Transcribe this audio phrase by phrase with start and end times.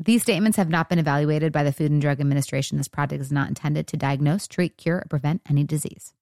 [0.00, 2.78] These statements have not been evaluated by the Food and Drug Administration.
[2.78, 6.14] This product is not intended to diagnose, treat, cure, or prevent any disease.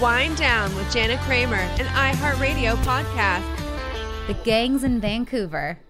[0.00, 4.26] Wind Down with Jana Kramer, an iHeartRadio podcast.
[4.28, 5.80] The gang's in Vancouver.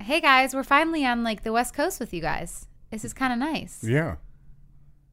[0.00, 2.66] Hey guys, we're finally on like the West Coast with you guys.
[2.90, 3.84] This is kind of nice.
[3.84, 4.16] Yeah.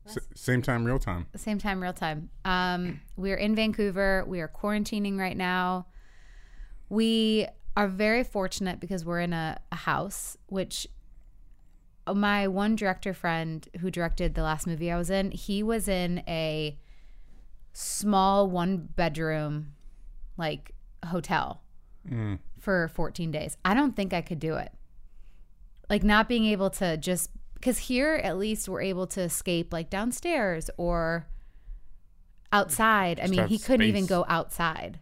[0.07, 1.27] S- same time, real time.
[1.35, 2.31] Same time, real time.
[2.45, 4.23] Um, we're in Vancouver.
[4.25, 5.85] We are quarantining right now.
[6.89, 7.45] We
[7.77, 10.87] are very fortunate because we're in a, a house, which
[12.13, 16.23] my one director friend who directed the last movie I was in, he was in
[16.27, 16.77] a
[17.73, 19.73] small one bedroom
[20.37, 20.73] like
[21.05, 21.61] hotel
[22.09, 22.39] Mm.
[22.57, 23.57] for 14 days.
[23.65, 24.71] I don't think I could do it.
[25.89, 29.89] Like not being able to just because here at least we're able to escape like
[29.89, 31.27] downstairs or
[32.53, 33.19] outside.
[33.19, 34.99] I mean, he couldn't even go outside.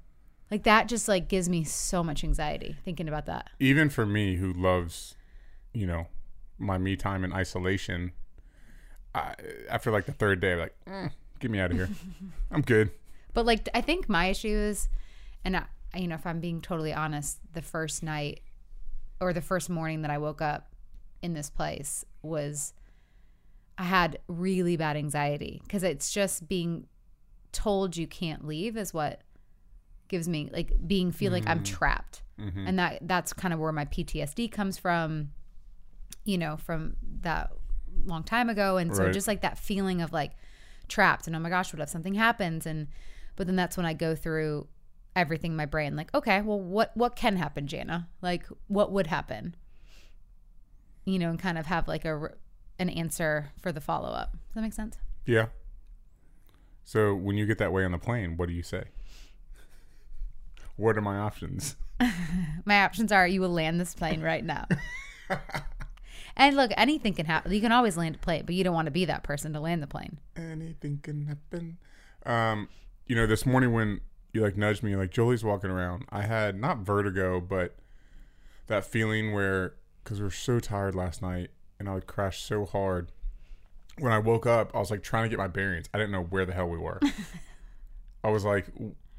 [0.55, 3.49] Like that just like gives me so much anxiety thinking about that.
[3.59, 5.17] Even for me, who loves,
[5.73, 6.07] you know,
[6.57, 8.13] my me time in isolation,
[9.13, 9.35] I,
[9.69, 11.11] after like the third day, I'm like, mm,
[11.41, 11.89] get me out of here.
[12.51, 12.91] I'm good.
[13.33, 14.87] But like I think my issue is
[15.43, 18.39] and I, you know, if I'm being totally honest, the first night
[19.19, 20.73] or the first morning that I woke up
[21.21, 22.73] in this place was
[23.77, 26.87] I had really bad anxiety because it's just being
[27.51, 29.19] told you can't leave is what
[30.07, 31.75] gives me like being feel like I'm mm-hmm.
[31.75, 32.21] trapped.
[32.39, 32.67] Mm-hmm.
[32.67, 35.31] And that that's kind of where my PTSD comes from,
[36.23, 37.51] you know, from that
[38.05, 39.13] long time ago and so Right.
[39.13, 40.31] just like that feeling of like
[40.87, 42.87] trapped and oh my gosh, what if something happens and
[43.35, 44.67] but then that's when I go through
[45.15, 48.09] everything in my brain like okay, well what what can happen, Jana?
[48.21, 49.55] Like what would happen?
[51.05, 52.31] You know, and kind of have like a
[52.79, 54.33] an answer for the follow up.
[54.33, 54.97] Does that make sense?
[55.25, 55.47] Yeah.
[56.83, 58.85] So when you get that way on the plane, what do you say?
[60.75, 61.75] What are my options?
[62.65, 64.67] My options are you will land this plane right now.
[66.35, 67.53] and look, anything can happen.
[67.53, 69.59] You can always land a plane, but you don't want to be that person to
[69.59, 70.19] land the plane.
[70.35, 71.77] Anything can happen.
[72.25, 72.67] Um,
[73.05, 74.01] you know, this morning when
[74.33, 77.75] you like nudged me, like Jolie's walking around, I had not vertigo, but
[78.67, 82.65] that feeling where because we were so tired last night and I would crash so
[82.65, 83.11] hard.
[83.97, 85.87] When I woke up, I was like trying to get my bearings.
[85.93, 86.99] I didn't know where the hell we were.
[88.23, 88.65] I was like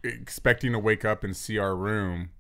[0.07, 2.31] expecting to wake up and see our room,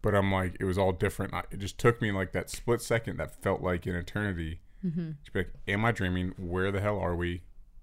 [0.00, 1.34] but I'm like it was all different.
[1.34, 4.60] I, it just took me like that split second that felt like an eternity.
[4.84, 5.10] Mm-hmm.
[5.24, 6.34] To be like, am I dreaming?
[6.36, 7.42] Where the hell are we?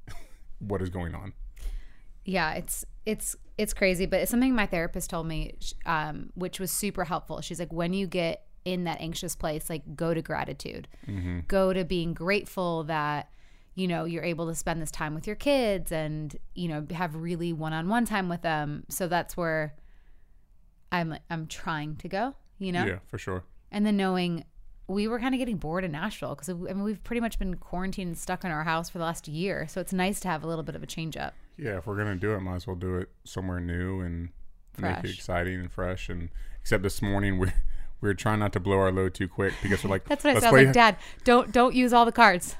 [0.59, 1.33] what is going on?
[2.25, 5.55] Yeah, it's it's it's crazy, but it's something my therapist told me,
[5.85, 7.41] um, which was super helpful.
[7.41, 10.87] She's like, when you get in that anxious place, like go to gratitude,
[11.47, 13.29] go to being grateful that
[13.79, 17.15] you know you're able to spend this time with your kids and you know have
[17.15, 18.83] really one-on-one time with them.
[18.89, 19.73] So that's where
[20.91, 22.35] I'm I'm trying to go.
[22.57, 23.43] You know, Yeah, for sure.
[23.71, 24.43] And then knowing
[24.87, 27.55] we were kind of getting bored in Nashville because I mean we've pretty much been
[27.55, 29.65] quarantined and stuck in our house for the last year.
[29.69, 31.33] So it's nice to have a little bit of a change up.
[31.57, 34.29] Yeah, if we're gonna do it, might as well do it somewhere new and
[34.77, 36.09] make it exciting and fresh.
[36.09, 36.29] And
[36.59, 37.47] except this morning we
[38.01, 40.35] we were trying not to blow our load too quick because we're like, That's what
[40.35, 40.49] I said.
[40.49, 42.57] I was like, Dad, don't don't use all the cards.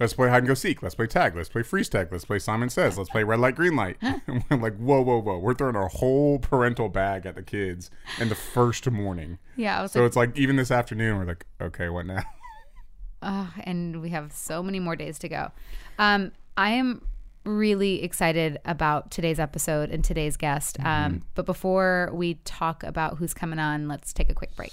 [0.00, 2.38] Let's play hide and go seek, let's play tag, let's play freeze tag, let's play
[2.38, 3.98] Simon Says, let's play red light, green light.
[4.00, 7.90] and we're like, whoa, whoa, whoa, we're throwing our whole parental bag at the kids
[8.18, 9.38] in the first morning.
[9.56, 12.22] Yeah, I was So like, it's like even this afternoon, we're like, okay, what now?
[13.22, 15.52] Ugh, and we have so many more days to go.
[15.98, 17.06] Um, I am
[17.44, 20.78] really excited about today's episode and today's guest.
[20.80, 24.72] Um, but before we talk about who's coming on, let's take a quick break.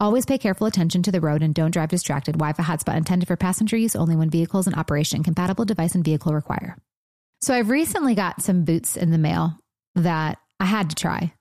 [0.00, 2.32] Always pay careful attention to the road and don't drive distracted.
[2.32, 5.22] Wi-Fi hotspot intended for passenger use only when vehicles in operation.
[5.22, 6.76] Compatible device and vehicle require.
[7.40, 9.58] So I've recently got some boots in the mail
[9.94, 11.32] that I had to try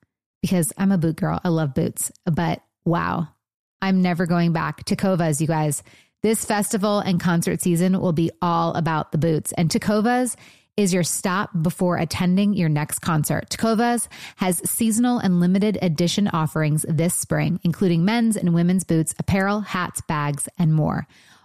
[0.42, 1.40] because I'm a boot girl.
[1.44, 2.12] I love boots.
[2.26, 3.28] But wow,
[3.82, 4.86] I'm never going back.
[4.86, 5.82] Tecovas, you guys.
[6.22, 9.52] This festival and concert season will be all about the boots.
[9.54, 10.36] And Tecovas
[10.76, 13.50] is your stop before attending your next concert.
[13.50, 19.62] Tecovas has seasonal and limited edition offerings this spring, including men's and women's boots, apparel,
[19.62, 21.08] hats, bags, and more.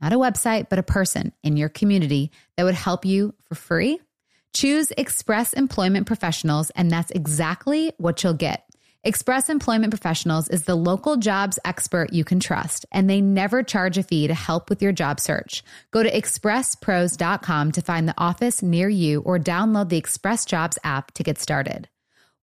[0.00, 4.00] Not a website, but a person in your community that would help you for free?
[4.54, 8.64] Choose Express Employment Professionals, and that's exactly what you'll get.
[9.04, 13.96] Express Employment Professionals is the local jobs expert you can trust, and they never charge
[13.96, 15.62] a fee to help with your job search.
[15.92, 21.12] Go to expresspros.com to find the office near you or download the Express Jobs app
[21.12, 21.88] to get started.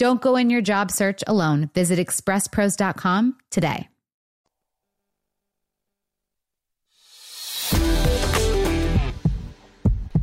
[0.00, 1.68] Don't go in your job search alone.
[1.74, 3.90] Visit expresspros.com today.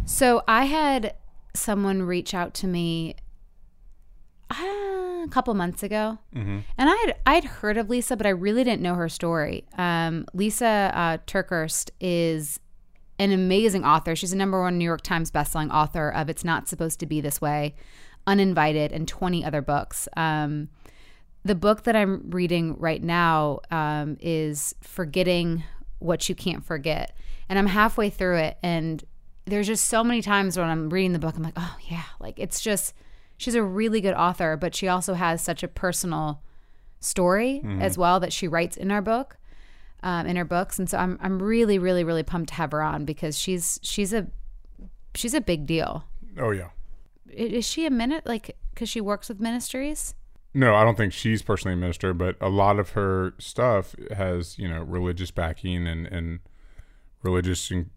[0.05, 1.13] So I had
[1.53, 3.17] someone reach out to me
[4.49, 6.17] uh, a couple months ago,
[6.75, 9.67] and I had I'd heard of Lisa, but I really didn't know her story.
[9.77, 12.59] Um, Lisa uh, TerKeurst is
[13.19, 14.15] an amazing author.
[14.15, 17.21] She's a number one New York Times bestselling author of It's Not Supposed to Be
[17.21, 17.75] This Way,
[18.27, 20.07] Uninvited, and 20 other books.
[20.15, 20.69] Um,
[21.43, 25.63] the book that I'm reading right now um, is Forgiving
[25.99, 27.15] What You Can't Forget.
[27.49, 28.57] And I'm halfway through it.
[28.61, 29.03] And
[29.45, 32.03] there's just so many times when I'm reading the book, I'm like, oh, yeah.
[32.19, 32.93] Like, it's just,
[33.37, 36.43] she's a really good author, but she also has such a personal
[36.99, 39.37] story as well that she writes in our book.
[40.03, 42.83] Um, in her books, and so I'm I'm really really really pumped to have her
[42.83, 44.27] on because she's she's a
[45.15, 46.05] she's a big deal.
[46.37, 46.69] Oh yeah.
[47.31, 50.13] Is she a minute like because she works with ministries?
[50.53, 54.57] No, I don't think she's personally a minister, but a lot of her stuff has,
[54.57, 56.39] you know, religious backing and, and
[57.21, 57.91] religious and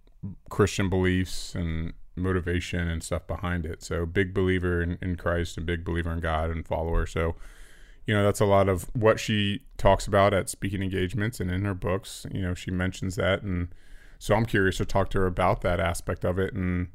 [0.50, 3.82] Christian beliefs and motivation and stuff behind it.
[3.82, 7.06] So big believer in, in Christ and big believer in God and follower.
[7.06, 7.36] So,
[8.06, 11.64] you know, that's a lot of what she talks about at speaking engagements and in
[11.64, 12.26] her books.
[12.30, 13.42] You know, she mentions that.
[13.42, 13.68] And
[14.18, 16.52] so I'm curious to talk to her about that aspect of it.
[16.52, 16.88] And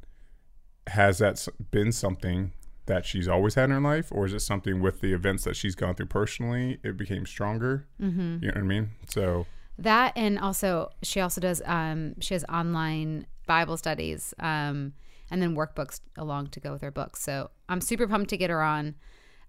[0.87, 2.51] has that s- been something
[2.85, 5.55] that she's always had in her life, or is it something with the events that
[5.55, 7.87] she's gone through personally, it became stronger?
[7.99, 8.37] Mm-hmm.
[8.43, 8.89] You know what I mean?
[9.09, 9.47] So,
[9.79, 14.93] That and also she also does um she has online Bible studies um
[15.31, 17.21] and then workbooks along to go with her books.
[17.23, 18.95] So I'm super pumped to get her on.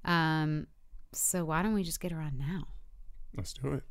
[0.05, 0.67] Um
[1.13, 2.69] so why don't we just get her on now?
[3.37, 3.83] let's do it.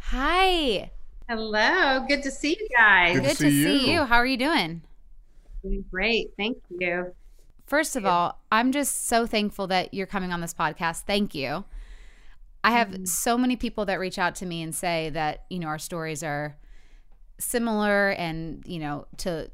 [0.00, 0.90] Hi.
[1.28, 3.14] Hello, good to see you guys.
[3.16, 3.92] Good to Good to see see you.
[4.00, 4.04] you.
[4.04, 4.82] How are you doing?
[5.66, 7.14] Doing Great, thank you.
[7.66, 11.02] First of all, I'm just so thankful that you're coming on this podcast.
[11.02, 11.64] Thank you.
[12.62, 15.66] I have so many people that reach out to me and say that, you know,
[15.66, 16.56] our stories are
[17.38, 19.50] similar and, you know, to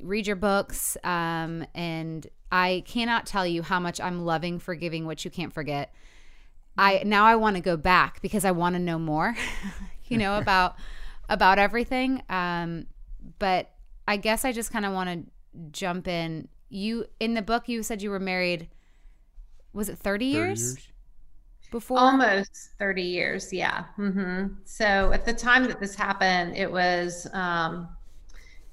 [0.00, 0.96] read your books.
[1.02, 5.92] Um, and I cannot tell you how much I'm loving forgiving what you can't forget.
[6.78, 9.36] I now I want to go back because I want to know more,
[10.06, 10.76] you know, about
[11.28, 12.22] about everything.
[12.28, 12.86] Um,
[13.38, 13.70] but
[14.08, 15.30] I guess I just kind of want to
[15.72, 16.48] jump in.
[16.68, 18.68] You in the book you said you were married
[19.72, 20.78] was it 30 30 years,
[21.70, 22.16] before?
[22.18, 23.84] Almost 30 years, yeah.
[23.96, 27.88] hmm So at the time that this happened, it was, um,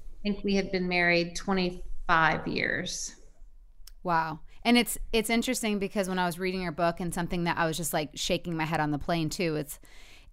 [0.00, 3.16] I think we had been married 25 years.
[4.02, 4.40] Wow.
[4.64, 7.66] And it's it's interesting because when I was reading your book and something that I
[7.66, 9.78] was just like shaking my head on the plane too, it's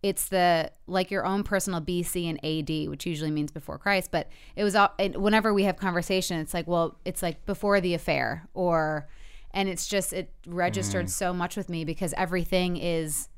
[0.06, 4.30] it's the like your own personal BC and AD, which usually means before Christ, but
[4.56, 7.96] it was all and whenever we have conversation, it's like, well, it's like before the
[7.96, 9.08] affair or
[9.50, 13.30] and it's just it registered so much with me because everything is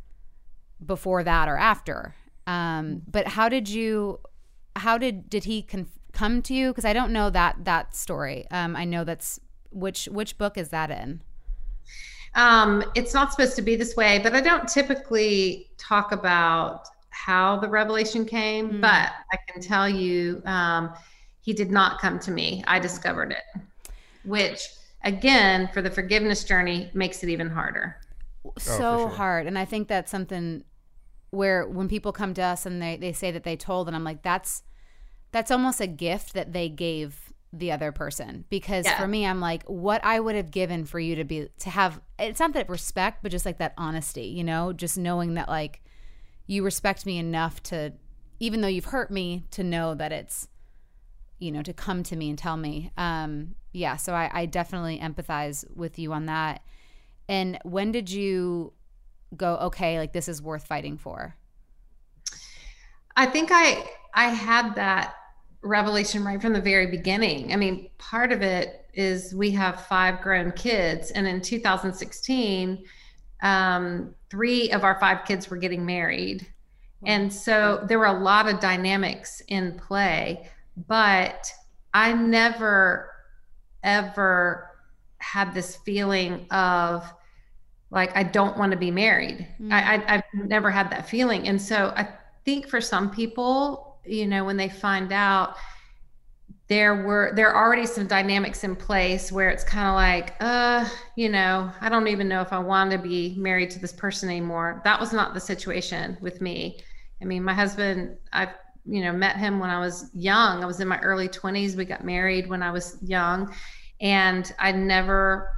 [0.85, 2.13] before that or after.
[2.47, 4.19] Um, but how did you
[4.75, 8.45] how did did he con- come to you because I don't know that that story.
[8.51, 9.39] Um, I know that's
[9.71, 11.21] which which book is that in?
[12.37, 17.57] Um, it's not supposed to be this way, but I don't typically talk about how
[17.59, 18.81] the revelation came, Mm.
[18.81, 20.93] but I can tell you um,
[21.41, 22.63] he did not come to me.
[22.67, 23.61] I discovered it,
[24.23, 24.61] which
[25.03, 27.97] again, for the forgiveness journey, makes it even harder.
[28.57, 29.09] so sure.
[29.09, 30.63] hard and i think that's something
[31.31, 34.05] where when people come to us and they, they say that they told and i'm
[34.05, 34.63] like that's
[35.33, 38.45] that's almost a gift that they gave the other person.
[38.49, 38.97] Because Yeah.
[38.97, 41.99] for me i'm like what i would have given for you to be to have
[42.19, 45.81] it's not that respect but just like that honesty you know just knowing that like
[46.45, 47.93] you respect me enough to
[48.39, 50.47] even though you've hurt me to know that it's
[51.39, 52.91] you know to come to me and tell me.
[52.97, 56.61] Um yeah so i, I definitely empathize with you on that.
[57.29, 58.73] And when did you
[59.35, 61.35] go okay like this is worth fighting for?
[63.15, 65.15] I think I I had that
[65.61, 67.53] revelation right from the very beginning.
[67.53, 72.83] I mean, part of it is we have five grown kids, and in 2016,
[73.43, 76.47] um, three of our five kids were getting married,
[77.05, 80.49] and so there were a lot of dynamics in play.
[80.87, 81.51] But
[81.93, 83.11] I never
[83.83, 84.71] ever
[85.19, 87.11] had this feeling of
[87.89, 89.47] like I don't want to be married.
[89.71, 92.07] I, I I've never had that feeling, and so I
[92.45, 95.55] think for some people, you know, when they find out
[96.67, 100.87] there were there are already some dynamics in place where it's kind of like, uh,
[101.15, 104.29] you know, I don't even know if I want to be married to this person
[104.29, 104.81] anymore.
[104.83, 106.79] That was not the situation with me.
[107.21, 108.49] I mean, my husband, I've
[108.85, 110.63] you know met him when I was young.
[110.63, 111.75] I was in my early 20s.
[111.75, 113.53] We got married when I was young,
[114.01, 115.49] and I never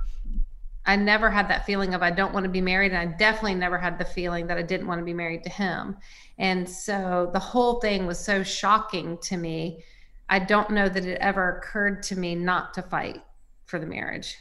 [0.86, 2.92] I never had that feeling of I don't want to be married.
[2.94, 5.50] And I definitely never had the feeling that I didn't want to be married to
[5.50, 5.98] him.
[6.40, 9.84] And so the whole thing was so shocking to me.
[10.30, 13.22] I don't know that it ever occurred to me not to fight
[13.66, 14.38] for the marriage.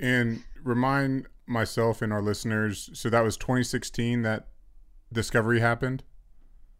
[0.00, 4.48] And remind myself and our listeners so that was 2016 that
[5.12, 6.02] discovery happened.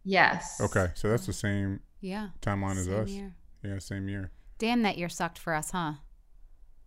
[0.02, 0.60] Yes.
[0.60, 0.88] Okay.
[0.94, 3.10] So that's the same yeah timeline as us.
[3.10, 3.34] year.
[3.62, 4.30] Yeah, same year.
[4.58, 5.94] Damn, that year sucked for us, huh?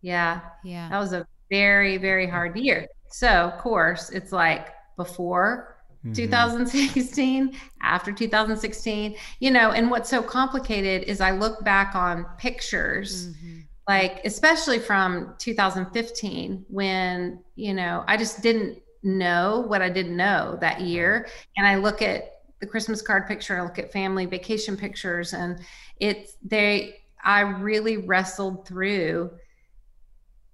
[0.02, 0.42] Yeah.
[0.64, 0.90] Yeah.
[0.90, 2.88] That was a very, very hard year.
[3.10, 6.16] So, of course, it's like before Mhm.
[6.16, 13.28] 2016, after 2016, you know, and what's so complicated is I look back on pictures,
[13.28, 13.64] Mhm.
[13.88, 20.58] like especially from 2015, when, you know, I just didn't know what I didn't know
[20.62, 21.28] that year.
[21.56, 25.60] And I look at the Christmas card picture, I look at family vacation pictures, and
[26.00, 29.32] it's they, I really wrestled through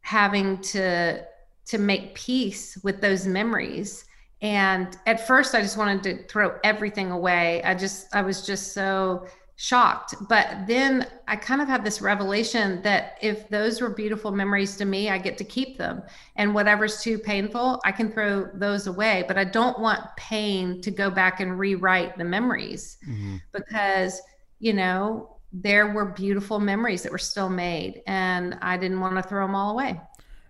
[0.02, 1.24] having to
[1.66, 4.06] to make peace with those memories
[4.44, 7.64] and at first i just wanted to throw everything away.
[7.64, 10.16] I just i was just so shocked.
[10.30, 14.86] But then i kind of had this revelation that if those were beautiful memories to
[14.86, 16.02] me i get to keep them.
[16.36, 19.24] And whatever's too painful i can throw those away.
[19.28, 23.42] But i don't want pain to go back and rewrite the memories Mhm.
[23.54, 24.22] because
[24.60, 29.22] you know there were beautiful memories that were still made and i didn't want to
[29.22, 30.02] throw them all away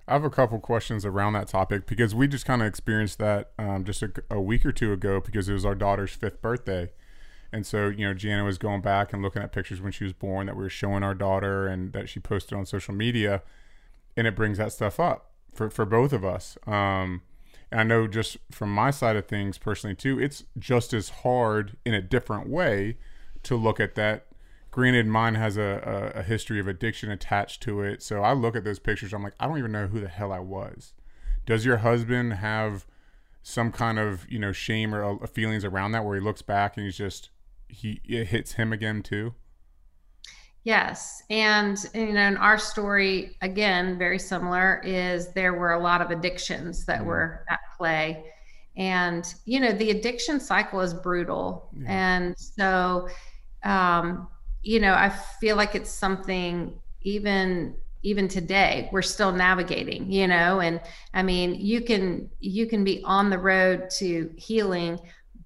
[0.07, 3.51] I have a couple questions around that topic because we just kind of experienced that
[3.57, 6.91] um, just a, a week or two ago because it was our daughter's fifth birthday.
[7.53, 10.12] And so, you know, Jana was going back and looking at pictures when she was
[10.12, 13.43] born that we were showing our daughter and that she posted on social media.
[14.17, 16.57] And it brings that stuff up for, for both of us.
[16.67, 17.22] Um,
[17.72, 21.77] and I know just from my side of things personally, too, it's just as hard
[21.86, 22.98] in a different way
[23.43, 24.25] to look at that.
[24.74, 28.01] Granted, mine has a, a, a history of addiction attached to it.
[28.01, 30.32] So I look at those pictures, I'm like, I don't even know who the hell
[30.32, 30.94] I was.
[31.46, 32.88] Does your husband have
[33.44, 36.75] some kind of, you know, shame or uh, feelings around that where he looks back
[36.75, 37.30] and he's just,
[37.70, 39.36] he, it hits him again too?
[40.63, 41.22] Yes.
[41.30, 46.10] And, you know, in our story, again, very similar, is there were a lot of
[46.10, 47.06] addictions that Mhm.
[47.06, 48.24] were at play.
[48.75, 51.70] And, you know, the addiction cycle is brutal.
[51.77, 51.86] Yeah.
[51.89, 53.08] And so,
[53.63, 54.30] um,
[54.63, 60.60] you know, I feel like it's something even even today we're still navigating you know
[60.60, 60.82] and
[61.13, 65.00] i mean you can you can be on the road to healing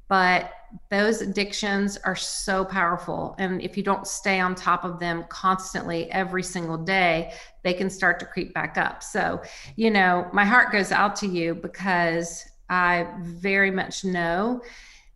[0.07, 0.51] but
[0.89, 3.35] those addictions are so powerful.
[3.39, 7.89] And if you don't stay on top of them constantly every single day they can
[7.89, 9.03] start to creep back up.
[9.03, 9.41] So
[9.75, 14.61] you know my heart goes out to you because i very much know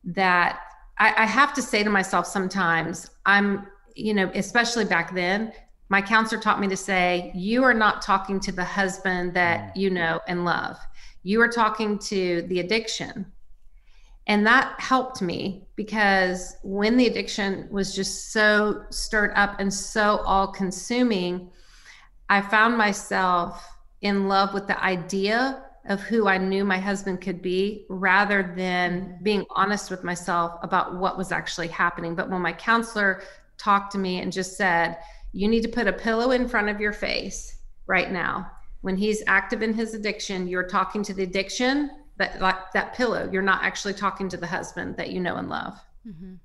[0.04, 0.62] that
[0.98, 5.52] I, I have to say to myself sometimes i'm you know especially back then
[5.92, 9.82] my counselor taught me to say you are not talking to the husband that mm.
[9.82, 10.78] you know and love.
[11.24, 13.30] You are talking to the addiction.
[14.26, 20.22] And that helped me because when the addiction was just so stirred up and so
[20.26, 21.50] all consuming,
[22.30, 23.62] I found myself
[24.02, 29.02] in love with the idea of who I knew my husband could be rather than
[29.02, 29.24] mm.
[29.24, 32.16] being honest with myself about what was actually happening.
[32.16, 33.24] But when my counselor
[33.62, 34.98] talked to me and just said,
[35.32, 38.52] You need to put a pillow in front of your face right now.
[38.82, 43.28] When he's active in his addiction, you're talking to the addiction that like that pillow
[43.32, 46.36] you're not actually talking to the husband that you know and love Mm-hmm.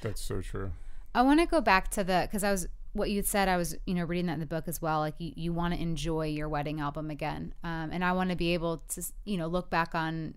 [0.00, 0.72] That's so true.
[1.14, 3.48] I want to go back to the because I was what you said.
[3.48, 5.00] I was you know reading that in the book as well.
[5.00, 8.36] Like you, you want to enjoy your wedding album again, um, and I want to
[8.36, 10.34] be able to you know look back on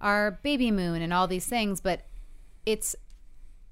[0.00, 1.80] our baby moon and all these things.
[1.80, 2.02] But
[2.64, 2.96] it's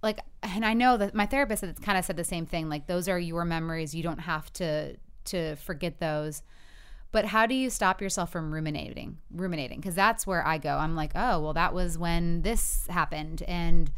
[0.04, 2.68] like, and I know that my therapist had kind of said the same thing.
[2.68, 3.94] Like those are your memories.
[3.94, 6.42] You don't have to to forget those.
[7.10, 9.18] But how do you stop yourself from ruminating?
[9.32, 10.76] Ruminating because that's where I go.
[10.76, 13.90] I'm like, oh well, that was when this happened, and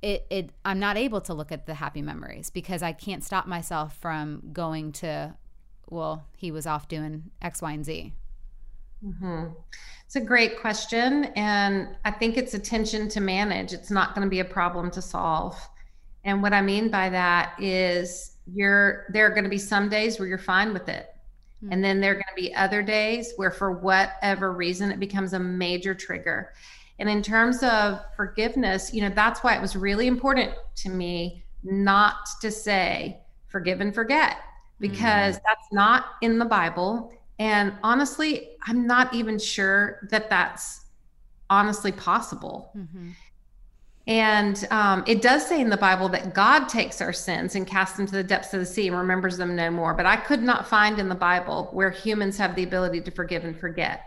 [0.00, 3.46] it, it I'm not able to look at the happy memories because I can't stop
[3.46, 5.34] myself from going to
[5.90, 8.14] well he was off doing X Y and Z.
[9.06, 9.46] hmm
[10.04, 11.26] It's a great question.
[11.36, 13.72] And I think it's attention to manage.
[13.72, 15.56] It's not going to be a problem to solve.
[16.24, 20.18] And what I mean by that is you're there are going to be some days
[20.18, 21.08] where you're fine with it.
[21.60, 21.72] Hmm.
[21.72, 25.32] And then there are going to be other days where for whatever reason it becomes
[25.32, 26.52] a major trigger.
[26.98, 31.44] And in terms of forgiveness, you know, that's why it was really important to me
[31.62, 34.38] not to say forgive and forget
[34.80, 37.12] because that's not in the Bible.
[37.38, 40.86] And honestly, I'm not even sure that that's
[41.50, 42.72] honestly possible.
[42.76, 43.10] Mm-hmm.
[44.08, 47.96] And um, it does say in the Bible that God takes our sins and casts
[47.96, 49.94] them to the depths of the sea and remembers them no more.
[49.94, 53.44] But I could not find in the Bible where humans have the ability to forgive
[53.44, 54.02] and forget.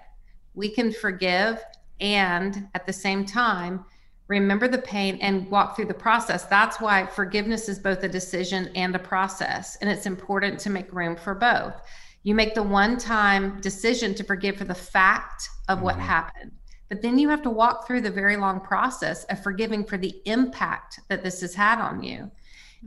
[0.54, 1.62] We can forgive
[2.00, 3.84] and at the same time
[4.30, 6.46] remember the pain and walk through the process.
[6.46, 9.76] That's why forgiveness is both a decision and a process.
[9.78, 11.74] And it's important to make room for both.
[12.23, 16.01] You make the one time decision to forgive for the fact of what Mhm.
[16.01, 16.51] happened.
[16.89, 20.21] But then you have to walk through the very long process of forgiving for the
[20.25, 22.32] impact that this has had on you.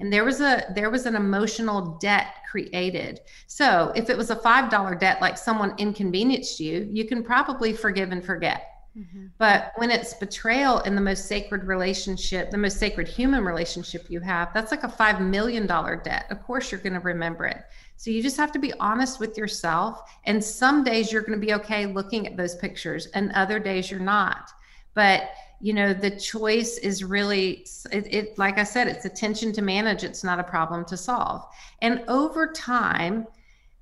[0.01, 4.37] and there was a there was an emotional debt created so if it was a
[4.37, 9.27] five dollar debt like someone inconvenienced you you can probably forgive and forget mm-hmm.
[9.39, 14.21] but when it's betrayal in the most sacred relationship the most sacred human relationship you
[14.21, 16.27] have that's like a five million dollar debt.
[16.31, 17.65] Of course you're going to remember it.
[17.97, 21.47] So you just have to be honest with yourself and some days you're going to
[21.47, 24.51] be okay looking at those pictures and other days you're not.
[24.95, 29.63] But you know the choice is really it, it, like i said it's attention to
[29.63, 31.45] manage it's not a problem to solve.
[31.81, 33.27] And over time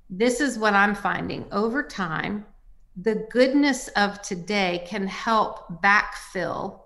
[0.09, 2.45] this is what i'm finding over time
[3.03, 6.81] the goodness of today can help backfill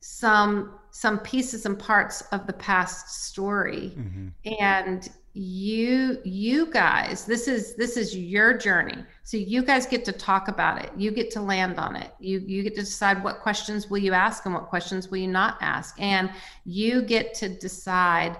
[0.00, 3.92] some some pieces and parts of the past story.
[3.96, 4.28] Mm-hmm.
[4.60, 9.04] and you you guys this is this is your journey.
[9.22, 10.90] So you guys get to talk about it.
[10.96, 12.12] You get to land on it.
[12.18, 15.28] You you get to decide what questions will you ask and what questions will you
[15.28, 15.94] not ask.
[16.00, 16.30] And
[16.64, 18.36] you get to decide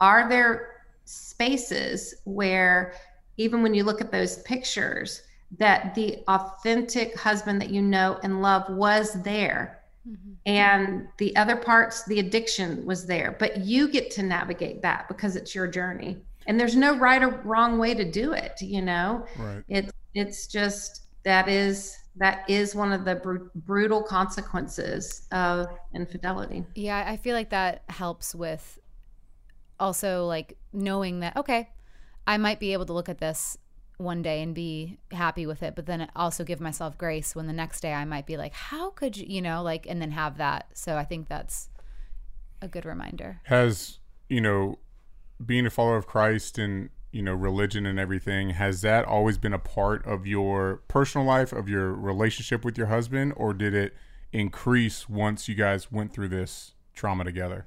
[0.00, 2.94] are there spaces where
[3.36, 5.22] even when you look at those pictures
[5.58, 9.80] that the authentic husband that you know and love was there.
[10.08, 10.32] Mm-hmm.
[10.46, 15.36] And the other parts, the addiction was there, but you get to navigate that because
[15.36, 16.18] it's your journey.
[16.46, 19.26] And there's no right or wrong way to do it you know?
[19.36, 19.62] Right.
[19.68, 26.64] It it's just that is that is one of the br- brutal consequences of infidelity.
[26.74, 28.78] Yeah i feel like that helps with
[29.78, 31.70] also like knowing that okay
[32.26, 33.56] i might be able to look at this
[34.00, 37.52] one day and be happy with it but then also give myself grace when the
[37.52, 40.38] next day i might be like how could you you know like and then have
[40.38, 40.66] that.
[40.74, 41.70] So i think that's
[42.62, 43.40] a good reminder.
[43.44, 44.78] Has you know
[45.44, 49.52] being a follower of Christ and you know religion and everything has that always been
[49.52, 53.94] a part of your personal life of your relationship with your husband or did it
[54.32, 57.66] increase once you guys went through this trauma together?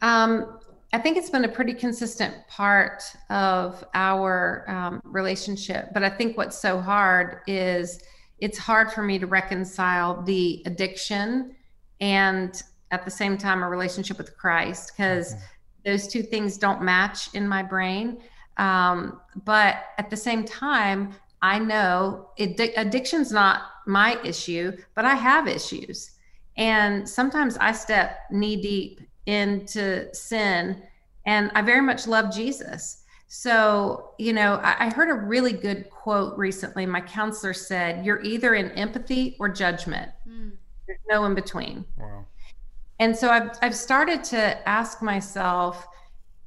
[0.00, 0.58] Um,
[0.92, 6.36] i think it's been a pretty consistent part of our um, relationship but i think
[6.36, 8.00] what's so hard is
[8.38, 11.54] it's hard for me to reconcile the addiction
[12.00, 15.44] and at the same time a relationship with christ because mm-hmm
[15.86, 18.18] those two things don't match in my brain.
[18.58, 25.14] Um, but at the same time, I know addic- addiction's not my issue, but I
[25.14, 26.10] have issues.
[26.56, 30.82] And sometimes I step knee deep into sin,
[31.26, 33.02] and I very much love Jesus.
[33.28, 36.86] So, you know, I, I heard a really good quote recently.
[36.86, 40.52] My counselor said, You're either in empathy or judgment, mm.
[40.86, 41.84] there's no in between.
[41.98, 42.24] Wow
[42.98, 45.86] and so I've, I've started to ask myself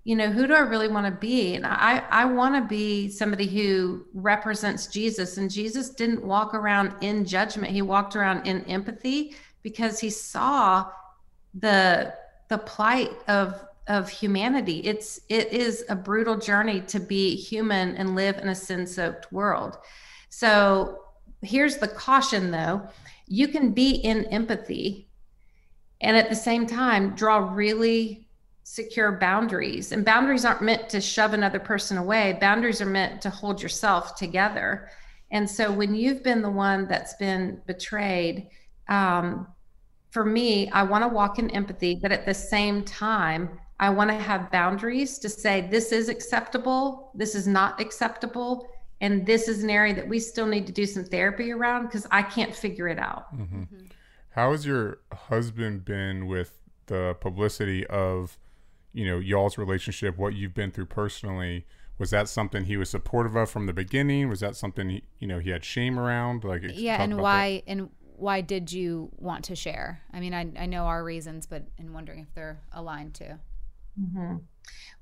[0.06, 3.10] you know who do i really want to be and i i want to be
[3.10, 8.64] somebody who represents jesus and jesus didn't walk around in judgment he walked around in
[8.64, 10.90] empathy because he saw
[11.60, 12.14] the
[12.50, 14.82] the plight of of humanity.
[14.86, 19.32] It's it is a brutal journey to be human and live in a sin soaked
[19.32, 19.78] world.
[20.30, 21.00] So
[21.42, 22.88] here's the caution though.
[23.28, 25.08] You can be in empathy
[26.02, 28.28] and at the same time draw really
[28.64, 29.92] secure boundaries.
[29.92, 32.38] And boundaries aren't meant to shove another person away.
[32.40, 34.90] Boundaries are meant to hold yourself together.
[35.32, 38.50] And so when you've been the one that's been betrayed
[38.88, 39.48] um,
[40.10, 44.10] for me i want to walk in empathy but at the same time i want
[44.10, 48.68] to have boundaries to say this is acceptable this is not acceptable
[49.02, 52.06] and this is an area that we still need to do some therapy around because
[52.12, 53.62] i can't figure it out mm-hmm.
[53.62, 53.86] Mm-hmm.
[54.32, 58.38] How has your husband been with the publicity of,
[58.94, 61.66] you know, y'all's relationship, what you've been through personally?
[61.98, 64.30] Was that something he was supportive of from the beginning?
[64.30, 66.46] Was that something he, you know he had shame around?
[66.46, 67.72] Like yeah, and why that?
[67.72, 70.02] and why did you want to share?
[70.14, 73.40] I mean, I I know our reasons, but in wondering if they're aligned too.
[74.00, 74.38] Mm-hmm.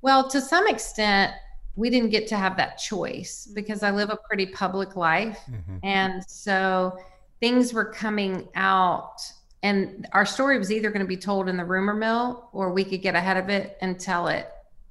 [0.02, 1.32] Well, to some extent,
[1.76, 5.78] we didn't get to have that choice because I live a pretty public life, mm-hmm.
[5.82, 6.98] and so
[7.40, 9.20] things were coming out
[9.62, 12.84] and our story was either going to be told in the rumor mill or we
[12.84, 14.48] could get ahead of it and tell it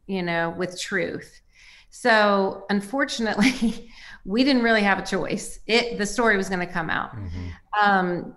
[0.08, 1.42] you know with truth
[1.90, 3.92] so unfortunately
[4.28, 7.48] we didn't really have a choice it the story was going to come out mm-hmm.
[7.82, 8.36] um,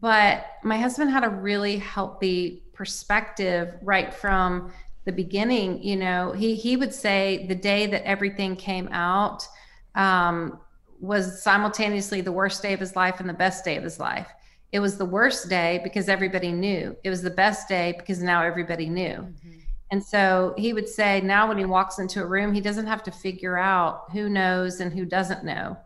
[0.00, 4.70] but my husband had a really healthy perspective right from
[5.04, 9.46] the beginning you know he he would say the day that everything came out
[9.94, 10.58] um,
[11.02, 14.28] was simultaneously the worst day of his life and the best day of his life.
[14.70, 16.96] It was the worst day because everybody knew.
[17.04, 19.18] It was the best day because now everybody knew.
[19.18, 19.58] Mm-hmm.
[19.92, 23.02] And so he would say now when he walks into a room, he doesn't have
[23.02, 25.76] to figure out who knows and who doesn't know.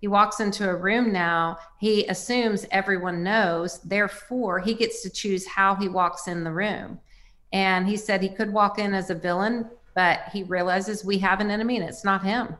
[0.00, 3.80] He walks into a room now, he assumes everyone knows.
[3.80, 7.00] Therefore, he gets to choose how he walks in the room.
[7.52, 11.40] And he said he could walk in as a villain, but he realizes we have
[11.40, 12.54] an enemy and it's not him.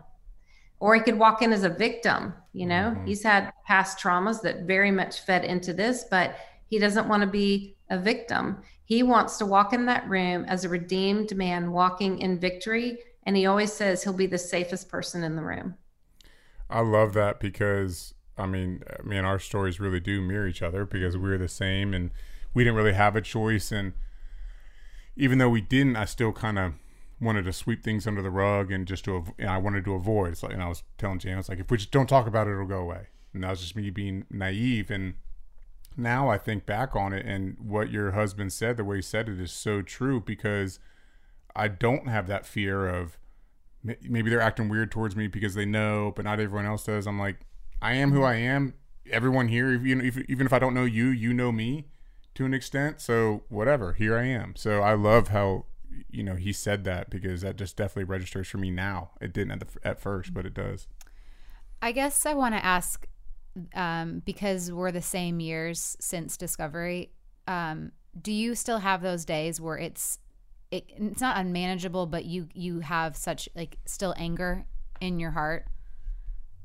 [0.81, 2.35] Or he could walk in as a victim.
[2.53, 3.07] You know, mm-hmm.
[3.07, 7.29] he's had past traumas that very much fed into this, but he doesn't want to
[7.29, 8.65] be a victim.
[8.87, 12.99] He wants to walk in that room as a redeemed man walking in victory.
[13.25, 15.75] And he always says he'll be the safest person in the room.
[16.71, 20.85] I love that because I mean, I mean, our stories really do mirror each other
[20.85, 22.11] because we're the same and
[22.55, 23.73] we didn't really have a choice.
[23.73, 23.95] And
[25.17, 26.75] even though we didn't, I still kind of
[27.21, 30.33] wanted to sweep things under the rug and just to, and I wanted to avoid.
[30.33, 32.47] It's like, and I was telling Jan, it's like, if we just don't talk about
[32.47, 33.09] it, it'll go away.
[33.33, 34.91] And that was just me being naive.
[34.91, 35.15] And
[35.97, 39.29] now I think back on it and what your husband said, the way he said
[39.29, 40.79] it is so true because
[41.55, 43.19] I don't have that fear of
[43.83, 47.07] maybe they're acting weird towards me because they know, but not everyone else does.
[47.07, 47.37] I'm like,
[47.81, 48.27] I am who mm-hmm.
[48.27, 48.75] I am.
[49.11, 51.87] Everyone here, even if, even if I don't know you, you know me
[52.35, 53.01] to an extent.
[53.01, 54.55] So whatever, here I am.
[54.57, 55.67] So I love how
[56.11, 59.11] you know he said that because that just definitely registers for me now.
[59.21, 60.87] It didn't at the, at first, but it does.
[61.81, 63.07] I guess I want to ask
[63.75, 67.13] um, because we're the same years since discovery.
[67.47, 70.19] Um, do you still have those days where it's
[70.71, 74.65] it, it's not unmanageable, but you you have such like still anger
[75.01, 75.67] in your heart?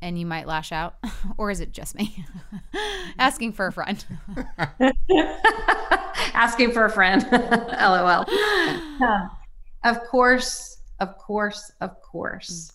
[0.01, 0.95] and you might lash out?
[1.37, 2.25] Or is it just me?
[3.19, 4.03] Asking for a friend.
[6.33, 7.23] Asking for a friend.
[7.31, 8.25] Lol.
[9.83, 12.71] Of course of course of course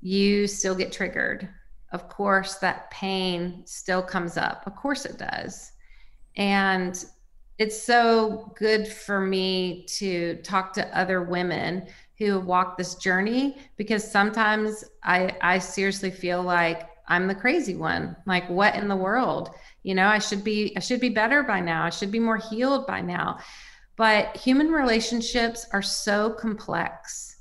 [0.00, 1.48] you still get triggered
[1.96, 5.72] of course that pain still comes up of course it does
[6.36, 7.06] and
[7.58, 11.86] it's so good for me to talk to other women
[12.18, 17.76] who have walked this journey because sometimes I I seriously feel like I'm the crazy
[17.76, 18.16] one.
[18.26, 19.50] Like what in the world?
[19.82, 21.84] You know, I should be I should be better by now.
[21.84, 23.38] I should be more healed by now.
[23.96, 27.35] But human relationships are so complex.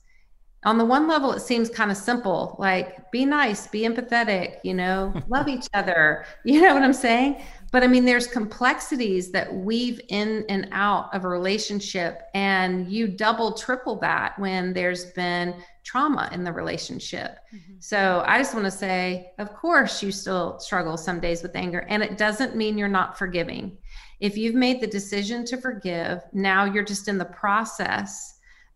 [0.66, 4.74] On the one level it seems kind of simple, like be nice, be empathetic, you
[4.74, 6.26] know, love each other.
[6.44, 7.42] You know what I'm saying?
[7.76, 13.06] but i mean there's complexities that weave in and out of a relationship and you
[13.06, 17.74] double triple that when there's been trauma in the relationship mm-hmm.
[17.80, 21.86] so i just want to say of course you still struggle some days with anger
[21.90, 23.78] and it doesn't mean you're not forgiving
[24.22, 28.35] if you've made the decision to forgive now you're just in the process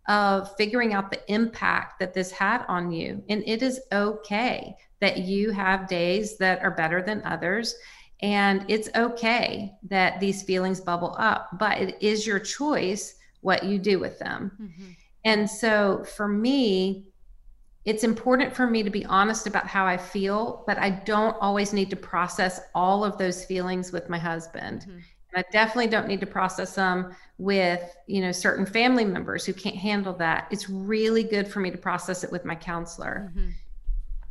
[0.09, 5.19] of figuring out the impact that this had on you and it is okay that
[5.19, 7.75] you have days that are better than others
[8.21, 13.79] and it's okay that these feelings bubble up, but it is your choice what you
[13.79, 14.51] do with them.
[14.61, 14.91] Mm-hmm.
[15.23, 17.05] And so for me,
[17.85, 21.71] it's important for me to be honest about how I feel, but I don't always
[21.71, 24.81] need to process all of those feelings with my husband.
[24.81, 24.99] Mm-hmm.
[25.33, 29.53] And I definitely don't need to process them with, you know, certain family members who
[29.53, 30.47] can't handle that.
[30.51, 33.31] It's really good for me to process it with my counselor.
[33.35, 33.49] Mm-hmm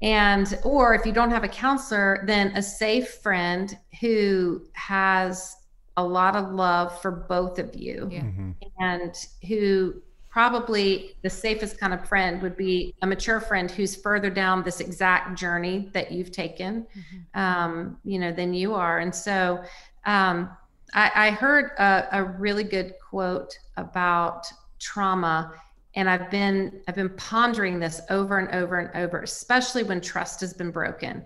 [0.03, 5.57] and or if you don't have a counselor then a safe friend who has
[5.97, 8.21] a lot of love for both of you yeah.
[8.21, 8.51] mm-hmm.
[8.79, 9.15] and
[9.49, 9.95] who
[10.31, 14.79] probably the safest kind of friend would be a mature friend who's further down this
[14.79, 17.41] exact journey that you've taken mm-hmm.
[17.41, 19.61] um, you know than you are and so
[20.07, 20.49] um,
[20.95, 24.47] I, I, heard a, a really good quote about
[24.79, 25.53] trauma
[25.95, 30.41] and i've been i've been pondering this over and over and over especially when trust
[30.41, 31.25] has been broken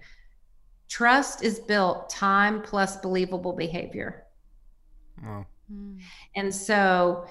[0.88, 4.24] trust is built time plus believable behavior
[5.22, 5.46] wow.
[5.68, 5.98] Hmm.
[6.34, 7.26] and so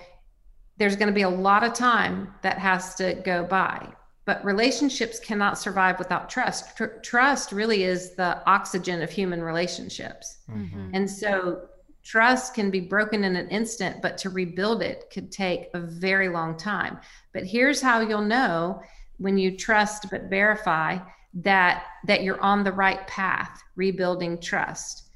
[0.77, 3.87] there's going to be a lot of time that has to go by
[4.25, 10.37] but relationships cannot survive without trust Tr- trust really is the oxygen of human relationships
[10.49, 10.91] mm-hmm.
[10.93, 11.67] and so
[12.03, 16.29] trust can be broken in an instant but to rebuild it could take a very
[16.29, 16.99] long time.
[17.33, 18.81] But here's how you'll know
[19.17, 20.97] when you trust but verify
[21.33, 25.09] that that you're on the right path rebuilding trust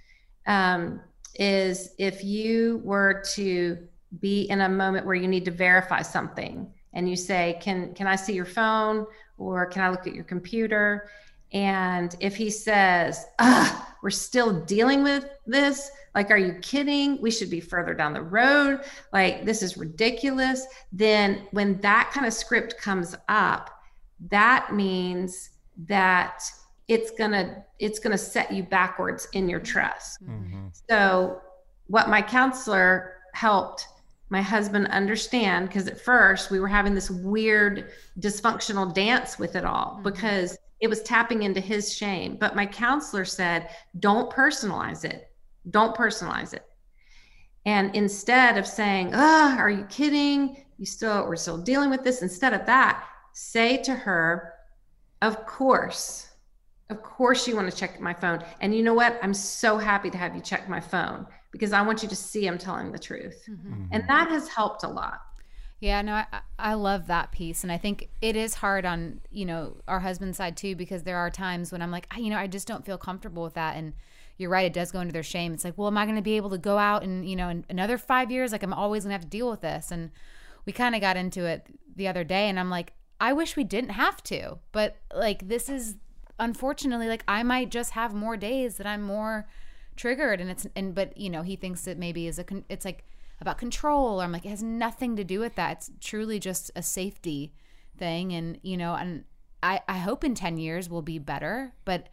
[0.47, 1.01] um,
[1.35, 3.77] is if you were to
[4.19, 8.07] be in a moment where you need to verify something and you say can can
[8.07, 9.05] i see your phone
[9.37, 11.09] or can i look at your computer
[11.55, 17.21] and if he says ah we're still dealing with this like, are you kidding?
[17.21, 18.85] We should be further down the road.
[19.11, 20.65] Like, this is ridiculous.
[20.93, 23.69] Then, when that kind of script comes up,
[24.29, 25.49] that means
[25.87, 26.41] that
[26.87, 30.25] it's gonna it's gonna set you backwards in your trust.
[30.25, 30.67] Mm-hmm.
[30.89, 31.41] So,
[31.87, 33.85] what my counselor helped
[34.29, 39.65] my husband understand because at first we were having this weird dysfunctional dance with it
[39.65, 40.03] all mm-hmm.
[40.03, 42.37] because it was tapping into his shame.
[42.39, 45.31] But my counselor said, don't personalize it.
[45.69, 46.65] Don't personalize it.
[47.65, 50.63] And instead of saying, "Ah, oh, are you kidding?
[50.77, 54.53] You still we're still dealing with this." Instead of that, say to her,
[55.21, 56.27] "Of course,
[56.89, 58.43] of course you want to check my phone.
[58.61, 59.17] And you know what?
[59.23, 62.47] I'm so happy to have you check my phone because I want you to see
[62.47, 63.85] I'm telling the truth." Mm-hmm.
[63.91, 65.21] And that has helped a lot.
[65.79, 66.25] Yeah, no, I,
[66.57, 67.63] I love that piece.
[67.63, 71.17] And I think it is hard on, you know, our husband's side too, because there
[71.17, 73.75] are times when I'm like, you know, I just don't feel comfortable with that.
[73.75, 73.93] And
[74.37, 75.53] you're right, it does go into their shame.
[75.53, 77.49] It's like, well, am I going to be able to go out and, you know,
[77.49, 79.91] in another five years, like I'm always going to have to deal with this.
[79.91, 80.11] And
[80.65, 82.49] we kind of got into it the other day.
[82.49, 84.59] And I'm like, I wish we didn't have to.
[84.71, 85.97] But like, this is
[86.39, 89.47] unfortunately, like, I might just have more days that I'm more
[89.95, 90.41] triggered.
[90.41, 93.05] And it's, and, but, you know, he thinks it maybe is a, it's like,
[93.41, 94.21] about control.
[94.21, 95.77] Or I'm like, it has nothing to do with that.
[95.77, 97.53] It's truly just a safety
[97.97, 98.33] thing.
[98.33, 99.25] And, you know, and
[99.61, 101.73] I, I hope in 10 years we'll be better.
[101.85, 102.07] But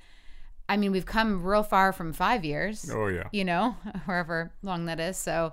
[0.68, 2.90] I mean, we've come real far from five years.
[2.90, 3.28] Oh, yeah.
[3.32, 5.16] You know, however long that is.
[5.16, 5.52] So,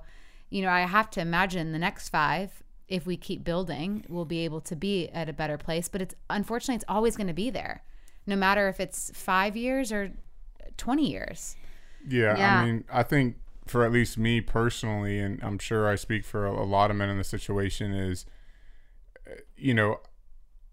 [0.50, 4.46] you know, I have to imagine the next five, if we keep building, we'll be
[4.46, 5.88] able to be at a better place.
[5.88, 7.84] But it's unfortunately, it's always going to be there,
[8.26, 10.12] no matter if it's five years or
[10.78, 11.56] 20 years.
[12.08, 12.60] Yeah, yeah.
[12.62, 13.36] I mean, I think
[13.70, 16.98] for at least me personally, and I'm sure I speak for a, a lot of
[16.98, 18.26] men in the situation, is
[19.28, 20.00] uh, you know,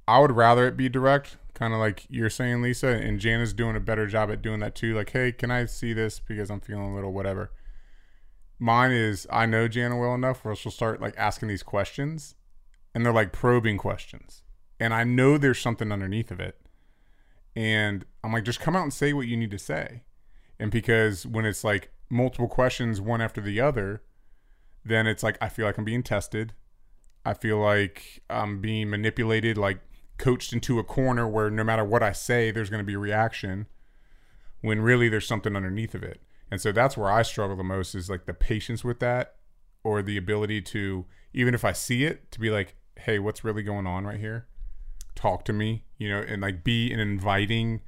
[0.08, 3.76] I would rather it be direct, kind of like you're saying, Lysa, and Jana's doing
[3.76, 4.94] a better job at doing that too.
[4.94, 7.50] Like, hey, can I see this because I'm feeling a little whatever.
[8.58, 12.34] Mine is I know Jana well enough where she'll start like asking these questions,
[12.94, 14.42] and they're like probing questions,
[14.80, 16.58] and I know there's something underneath of it,
[17.54, 20.04] and I'm like, just come out and say what you need to say,
[20.58, 24.02] and because when it's like multiple questions one after the other,
[24.84, 26.52] then it's like I feel like I'm being tested.
[27.24, 29.80] I feel like I'm being manipulated, like
[30.16, 32.98] coached into a corner where no matter what I say, there's going to be a
[32.98, 33.66] reaction
[34.60, 36.20] when really there's something underneath of it.
[36.50, 39.34] And so that's where I struggle the most is like the patience with that
[39.82, 43.64] or the ability to, even if I see it, to be like, hey, what's really
[43.64, 44.46] going on right here?
[45.16, 47.80] Talk to me, you know, and like be an inviting,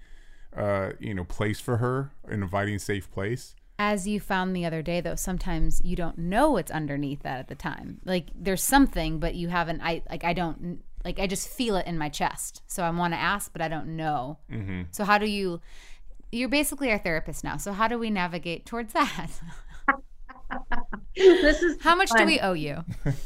[0.56, 4.82] uh, you know, place for her, an inviting, safe place as you found the other
[4.82, 8.00] day though sometimes you don't know what's underneath that at the time.
[8.04, 11.86] Like there's something but you haven't i like i don't like i just feel it
[11.86, 12.62] in my chest.
[12.66, 14.38] So i want to ask but i don't know.
[14.50, 14.82] Mm-hmm.
[14.90, 15.60] so how do you
[16.30, 17.56] you're basically our therapist now.
[17.56, 19.28] So how do we navigate towards that?
[21.14, 22.20] This is how much fun.
[22.20, 22.84] do we owe you?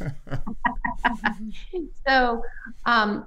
[2.06, 2.42] So
[2.84, 3.26] um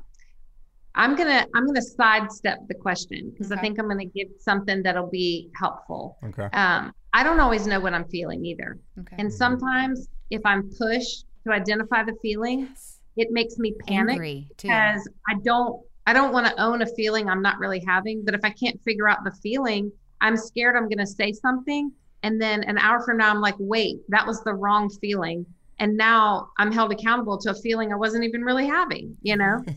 [0.95, 3.59] I'm gonna I'm gonna sidestep the question because okay.
[3.59, 6.17] I think I'm gonna give something that'll be helpful.
[6.23, 6.45] Okay.
[6.53, 9.15] Um, I don't always know what I'm feeling either, okay.
[9.19, 12.99] and sometimes if I'm pushed to identify the feeling, yes.
[13.17, 17.41] it makes me panic because I don't I don't want to own a feeling I'm
[17.41, 18.23] not really having.
[18.23, 21.91] But if I can't figure out the feeling, I'm scared I'm gonna say something,
[22.23, 25.45] and then an hour from now I'm like, wait, that was the wrong feeling,
[25.79, 29.17] and now I'm held accountable to a feeling I wasn't even really having.
[29.21, 29.63] You know.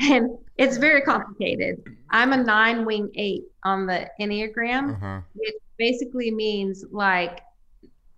[0.00, 1.82] and it's very complicated.
[2.10, 5.20] I'm a nine wing eight on the Enneagram, uh-huh.
[5.34, 7.40] which basically means like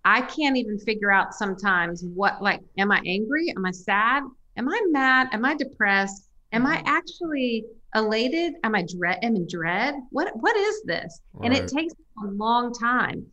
[0.05, 3.49] I can't even figure out sometimes what, like, am I angry?
[3.55, 4.23] Am I sad?
[4.57, 5.29] Am I mad?
[5.31, 6.29] Am I depressed?
[6.51, 7.65] Am I actually
[7.95, 8.55] elated?
[8.63, 9.19] Am I dread?
[9.23, 9.95] Am in dread?
[10.11, 11.21] What What is this?
[11.33, 11.47] Right.
[11.47, 11.93] And it takes
[12.23, 13.25] a long time,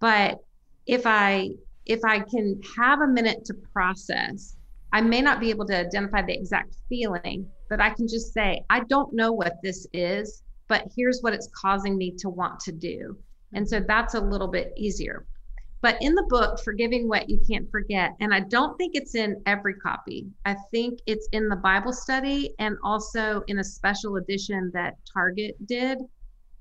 [0.00, 0.40] but
[0.86, 1.50] if I
[1.86, 4.56] if I can have a minute to process,
[4.92, 8.62] I may not be able to identify the exact feeling, but I can just say,
[8.70, 12.72] I don't know what this is, but here's what it's causing me to want to
[12.72, 13.16] do.
[13.52, 15.26] And so that's a little bit easier.
[15.82, 19.40] But in the book, Forgiving What You Can't Forget, and I don't think it's in
[19.46, 24.70] every copy, I think it's in the Bible study and also in a special edition
[24.74, 25.98] that Target did.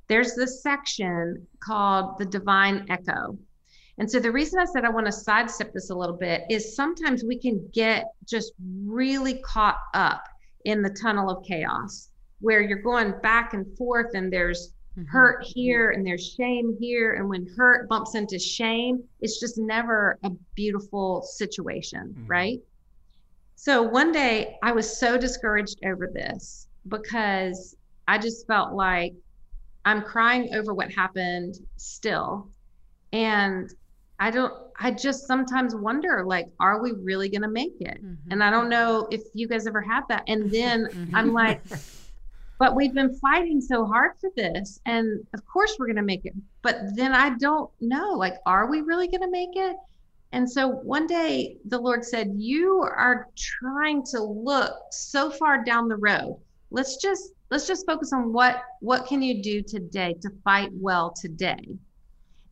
[0.08, 3.38] There's this section called The Divine Echo.
[3.98, 6.76] And so the reason I said I want to sidestep this a little bit is
[6.76, 8.52] sometimes we can get just
[8.86, 10.22] really caught up
[10.65, 12.10] in the tunnel of chaos
[12.41, 15.08] where you're going back and forth and there's mm-hmm.
[15.08, 20.19] hurt here and there's shame here and when hurt bumps into shame it's just never
[20.23, 22.28] a beautiful situation mm-hmm.
[22.28, 22.60] right
[23.56, 27.75] so one day i was so discouraged over this because
[28.08, 29.13] i just felt like
[29.85, 32.50] i'm crying over what happened still
[33.13, 33.73] and
[34.20, 38.04] I don't, I just sometimes wonder, like, are we really going to make it?
[38.04, 38.32] Mm-hmm.
[38.32, 40.24] And I don't know if you guys ever had that.
[40.28, 41.16] And then mm-hmm.
[41.16, 41.62] I'm like,
[42.60, 44.80] but we've been fighting so hard for this.
[44.86, 46.34] And of course we're going to make it.
[46.62, 49.76] But then I don't know, like, are we really going to make it?
[50.32, 55.88] And so one day the Lord said, You are trying to look so far down
[55.88, 56.38] the road.
[56.72, 61.12] Let's just let's just focus on what what can you do today to fight well
[61.12, 61.78] today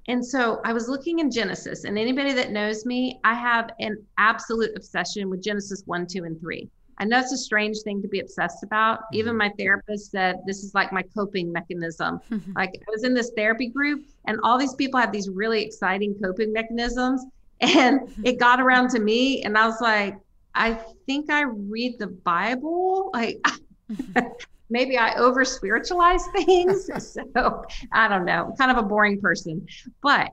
[0.08, 3.98] And so I was looking in Genesis, and anybody that knows me, I have an
[4.18, 6.70] absolute obsession with Genesis 1, 2, and 3.
[7.00, 9.02] I know it's a strange thing to be obsessed about.
[9.14, 9.40] Even mm-hmm.
[9.40, 12.20] my therapist said this is like my coping mechanism.
[12.56, 16.16] like I was in this therapy group, and all these people have these really exciting
[16.22, 17.26] coping mechanisms.
[17.62, 20.18] And it got around to me, and I was like,
[20.54, 20.74] I
[21.06, 23.10] think I read the Bible.
[23.14, 23.40] Like,
[24.74, 26.90] maybe I over spiritualize things.
[26.98, 27.64] so
[27.94, 29.66] I don't know, I'm kind of a boring person,
[30.02, 30.32] but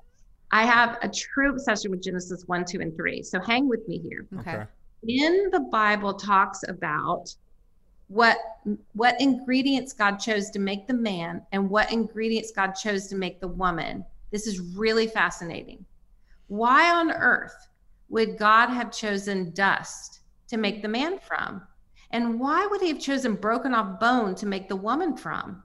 [0.50, 3.22] I have a true obsession with Genesis 1, 2, and 3.
[3.22, 4.26] So hang with me here.
[4.40, 4.64] Okay.
[5.06, 7.32] In the Bible talks about
[8.08, 8.38] what
[8.94, 13.40] what ingredients God chose to make the man and what ingredients God chose to make
[13.40, 14.04] the woman.
[14.32, 15.84] This is really fascinating.
[16.48, 17.54] Why on earth
[18.08, 21.62] would God have chosen dust to make the man from?
[22.10, 25.62] And why would he have chosen broken off bone to make the woman from?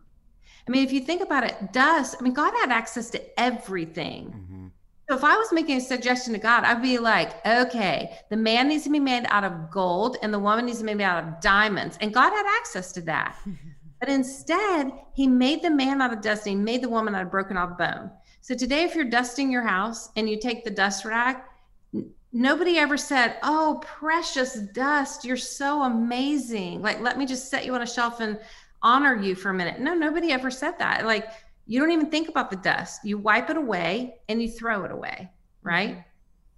[0.68, 4.28] I mean, if you think about it, dust, I mean, God had access to everything.
[4.28, 4.68] Mm-hmm.
[5.08, 8.70] So if I was making a suggestion to God, I'd be like, okay, the man
[8.70, 11.24] needs to be made out of gold and the woman needs to be made out
[11.24, 11.98] of diamonds.
[12.02, 13.38] And God had access to that.
[14.00, 17.22] but instead, he made the man out of dust and he made the woman out
[17.22, 18.10] of broken off bone.
[18.42, 21.38] So today, if you're dusting your house and you take the dust rag,
[22.36, 26.82] nobody ever said, Oh, precious dust, you're so amazing.
[26.82, 28.38] Like, let me just set you on a shelf and
[28.84, 29.80] honor you for a minute.
[29.80, 31.06] No, nobody ever said that.
[31.06, 31.30] Like,
[31.66, 33.06] you don't even think about the dust.
[33.06, 35.32] You wipe it away and you throw it away,
[35.64, 35.92] right?
[35.92, 36.00] Mm-hmm.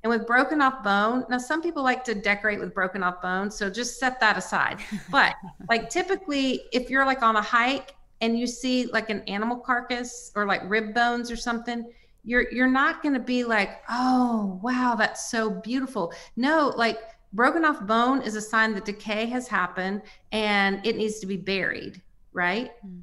[0.04, 3.50] And with broken off bone, now some people like to decorate with broken off bone,
[3.50, 4.80] so just set that aside.
[5.12, 5.36] But
[5.70, 10.32] like typically, if you're like on a hike and you see like an animal carcass
[10.36, 11.92] or like rib bones or something,
[12.28, 16.14] you're you're not going to be like oh wow that's so beautiful.
[16.36, 17.00] No like
[17.34, 20.02] broken off bone is a sign that decay has happened
[20.32, 22.02] and it needs to be buried
[22.34, 22.72] right?
[22.86, 23.02] Mm.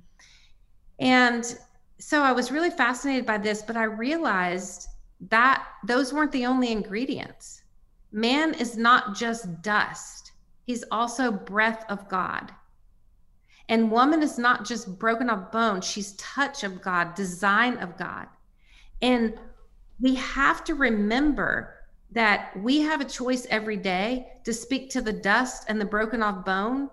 [1.00, 1.58] and
[1.98, 4.88] so i was really fascinated by this but i realized
[5.30, 7.62] that those weren't the only ingredients.
[8.12, 10.32] Man is not just dust.
[10.64, 12.52] He's also breath of god.
[13.68, 15.80] And woman is not just broken off bone.
[15.80, 18.28] She's touch of god design of god
[19.04, 19.34] and
[20.00, 21.74] we have to remember
[22.12, 26.22] that we have a choice every day to speak to the dust and the broken
[26.22, 26.88] off bone,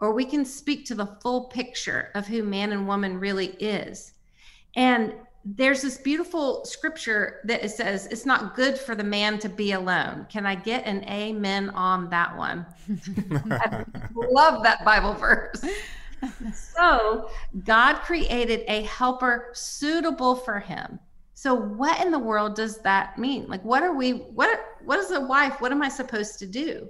[0.00, 4.14] or we can speak to the full picture of who man and woman really is.
[4.74, 5.12] And
[5.44, 9.72] there's this beautiful scripture that it says it's not good for the man to be
[9.72, 10.26] alone.
[10.30, 12.64] Can I get an amen on that one?
[13.50, 13.84] I
[14.14, 15.62] love that Bible verse.
[16.54, 17.28] so,
[17.66, 20.98] God created a helper suitable for him.
[21.40, 23.46] So what in the world does that mean?
[23.48, 25.58] Like what are we what what is a wife?
[25.58, 26.86] What am I supposed to do?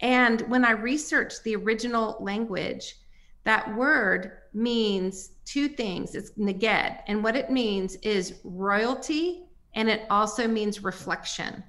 [0.00, 2.96] And when I researched the original language,
[3.44, 6.14] that word means two things.
[6.14, 11.64] It's neged, and what it means is royalty, and it also means reflection.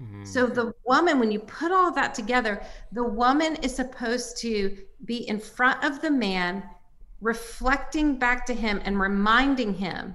[0.00, 0.22] Mm-hmm.
[0.22, 2.62] So the woman, when you put all that together,
[2.92, 6.62] the woman is supposed to be in front of the man,
[7.20, 10.14] reflecting back to him and reminding him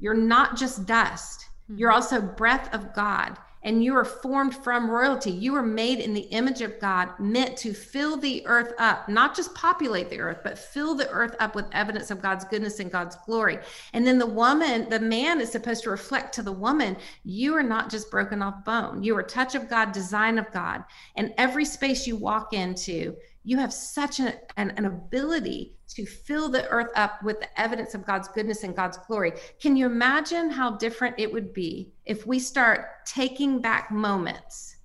[0.00, 1.78] you're not just dust, mm-hmm.
[1.78, 3.38] you're also breath of God.
[3.62, 5.30] And you are formed from royalty.
[5.30, 9.36] You are made in the image of God, meant to fill the earth up, not
[9.36, 12.90] just populate the earth, but fill the earth up with evidence of God's goodness and
[12.90, 13.58] God's glory.
[13.92, 17.62] And then the woman, the man is supposed to reflect to the woman, you are
[17.62, 19.02] not just broken off bone.
[19.02, 20.82] You are touch of God, design of God.
[21.16, 23.14] And every space you walk into,
[23.44, 27.94] you have such a, an, an ability to fill the earth up with the evidence
[27.94, 29.32] of God's goodness and God's glory.
[29.60, 34.76] Can you imagine how different it would be if we start taking back moments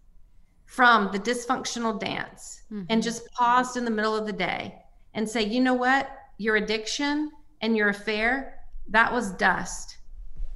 [0.66, 2.86] from the dysfunctional dance mm-hmm.
[2.89, 4.76] and just paused in the middle of the day
[5.14, 6.10] and say, you know what?
[6.38, 7.32] Your addiction
[7.62, 9.97] and your affair, that was dust.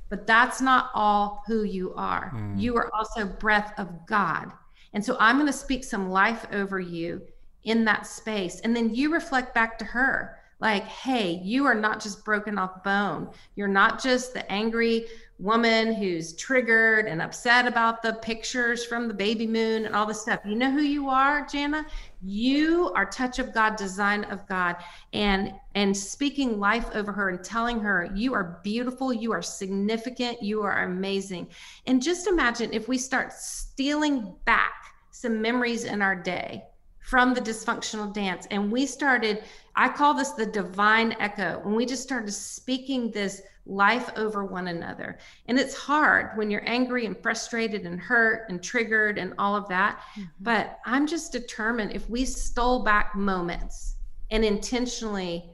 [0.10, 2.32] But that's not all who you are.
[2.36, 2.60] Mm.
[2.60, 4.52] You are also breath of God.
[4.94, 7.22] And so I'm going to speak some life over you
[7.64, 8.60] in that space.
[8.62, 12.84] And then you reflect back to her like, hey, you are not just broken off
[12.84, 13.30] bone.
[13.56, 15.06] You're not just the angry
[15.38, 20.22] woman who's triggered and upset about the pictures from the baby moon and all this
[20.22, 20.42] stuff.
[20.44, 21.86] You know who you are, Jana?
[22.22, 24.76] You are touch of God, design of God,
[25.14, 30.44] and and speaking life over her and telling her you are beautiful, you are significant,
[30.44, 31.48] you are amazing.
[31.88, 36.66] And just imagine if we start stealing back some memories in our day
[37.10, 38.46] from the dysfunctional dance.
[38.52, 39.44] And we started,
[39.76, 44.68] I call this the divine echo, when we just started speaking this life over one
[44.68, 45.18] another.
[45.48, 49.68] And it's hard when you're angry and frustrated and hurt and triggered and all of
[49.70, 50.02] that.
[50.12, 50.24] Mm-hmm.
[50.42, 53.96] But I'm just determined if we stole back moments
[54.30, 55.50] and intentionally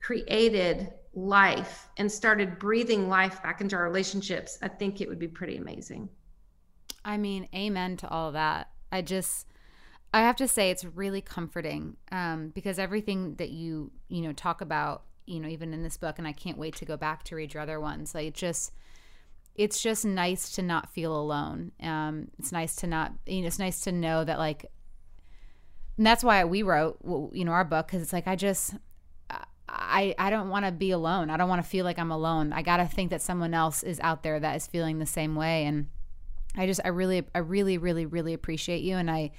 [0.00, 5.26] created life and started breathing life back into our relationships, I think it would be
[5.26, 6.08] pretty amazing.
[7.04, 8.70] I mean, amen to all that.
[8.92, 9.48] I just,
[10.12, 14.60] I have to say, it's really comforting um, because everything that you, you know, talk
[14.60, 17.36] about, you know, even in this book, and I can't wait to go back to
[17.36, 18.14] read your other ones.
[18.14, 18.72] Like, just,
[19.54, 21.72] it's just nice to not feel alone.
[21.80, 24.66] Um, it's nice to not, you know, it's nice to know that, like,
[25.96, 26.98] and that's why we wrote,
[27.32, 28.74] you know, our book because it's like I just,
[29.68, 31.30] I, I don't want to be alone.
[31.30, 32.52] I don't want to feel like I'm alone.
[32.52, 35.36] I got to think that someone else is out there that is feeling the same
[35.36, 35.66] way.
[35.66, 35.88] And
[36.56, 38.96] I just, I really, I really, really, really appreciate you.
[38.96, 39.32] And I,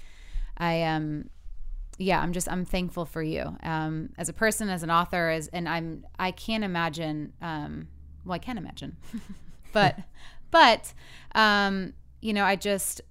[0.62, 1.30] I, am, um,
[1.97, 5.47] yeah, I'm just, I'm thankful for you um, as a person, as an author, as,
[5.47, 7.88] and I'm, I can't imagine, um,
[8.24, 8.95] well, I can imagine,
[9.74, 9.99] but,
[10.51, 10.93] but,
[11.36, 13.01] um, you know, I just,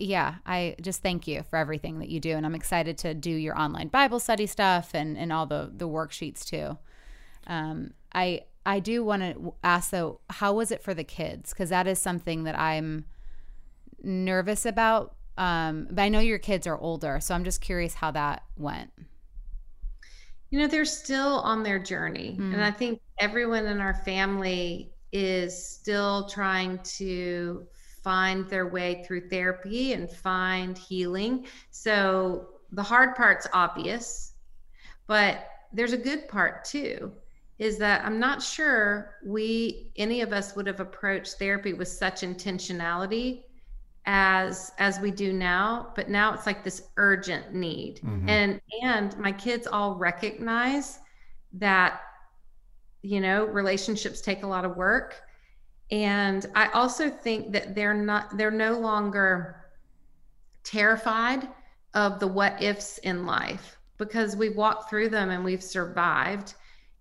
[0.00, 3.30] yeah, I just thank you for everything that you do, and I'm excited to do
[3.30, 6.78] your online Bible study stuff and and all the the worksheets too.
[7.46, 11.50] Um, I I do want to ask though, how was it for the kids?
[11.50, 13.04] Because that is something that I'm
[14.02, 15.14] nervous about.
[15.38, 18.90] Um, but I know your kids are older, so I'm just curious how that went.
[20.50, 22.52] You know, they're still on their journey, mm.
[22.52, 27.66] and I think everyone in our family is still trying to
[28.02, 31.46] find their way through therapy and find healing.
[31.70, 34.32] So the hard part's obvious,
[35.06, 37.12] but there's a good part too
[37.60, 42.22] is that I'm not sure we any of us would have approached therapy with such
[42.22, 43.42] intentionality
[44.06, 48.28] as as we do now but now it's like this urgent need mm-hmm.
[48.28, 51.00] and and my kids all recognize
[51.52, 52.00] that
[53.02, 55.22] you know relationships take a lot of work
[55.90, 59.64] and I also think that they're not, they're no longer
[60.62, 61.48] terrified
[61.94, 66.54] of the what ifs in life because we've walked through them and we've survived.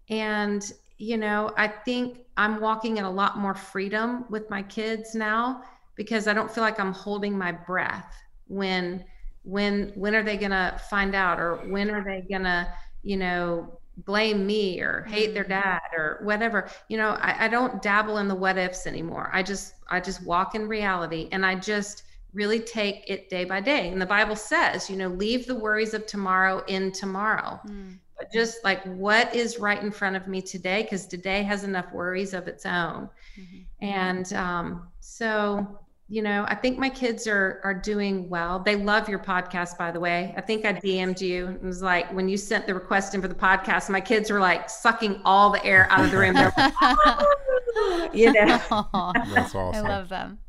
[0.10, 0.64] And,
[0.98, 5.64] you know, I think I'm walking in a lot more freedom with my kids now
[6.00, 8.16] because I don't feel like I'm holding my breath.
[8.48, 9.04] When
[9.44, 12.74] when when are they going to find out or when are they going to
[13.04, 15.62] you know blame me or hate their mm-hmm.
[15.62, 16.70] dad or whatever?
[16.88, 19.30] You know I, I, don't dabble in the what ifs anymore.
[19.34, 23.60] I just i just walk in reality and i just really take it day by
[23.60, 23.90] day.
[23.90, 27.60] And the bible says you know leave the worries of tomorrow in tomorrow.
[27.68, 27.98] Mm.
[28.18, 30.84] but just like what is right in front of me today?
[30.84, 33.10] Because today has enough worries of its own.
[33.38, 33.86] Mm-hmm.
[33.86, 35.80] and um, so
[36.12, 38.60] you know, I think my kids are are doing well.
[38.60, 40.34] They love your podcast, by the way.
[40.36, 41.50] I think I DM'd you.
[41.50, 44.40] It was like when you sent the request in for the podcast, my kids were
[44.40, 46.34] like sucking all the air out of the room.
[46.34, 49.86] Like, oh, you know, that's awesome.
[49.86, 50.40] I love them.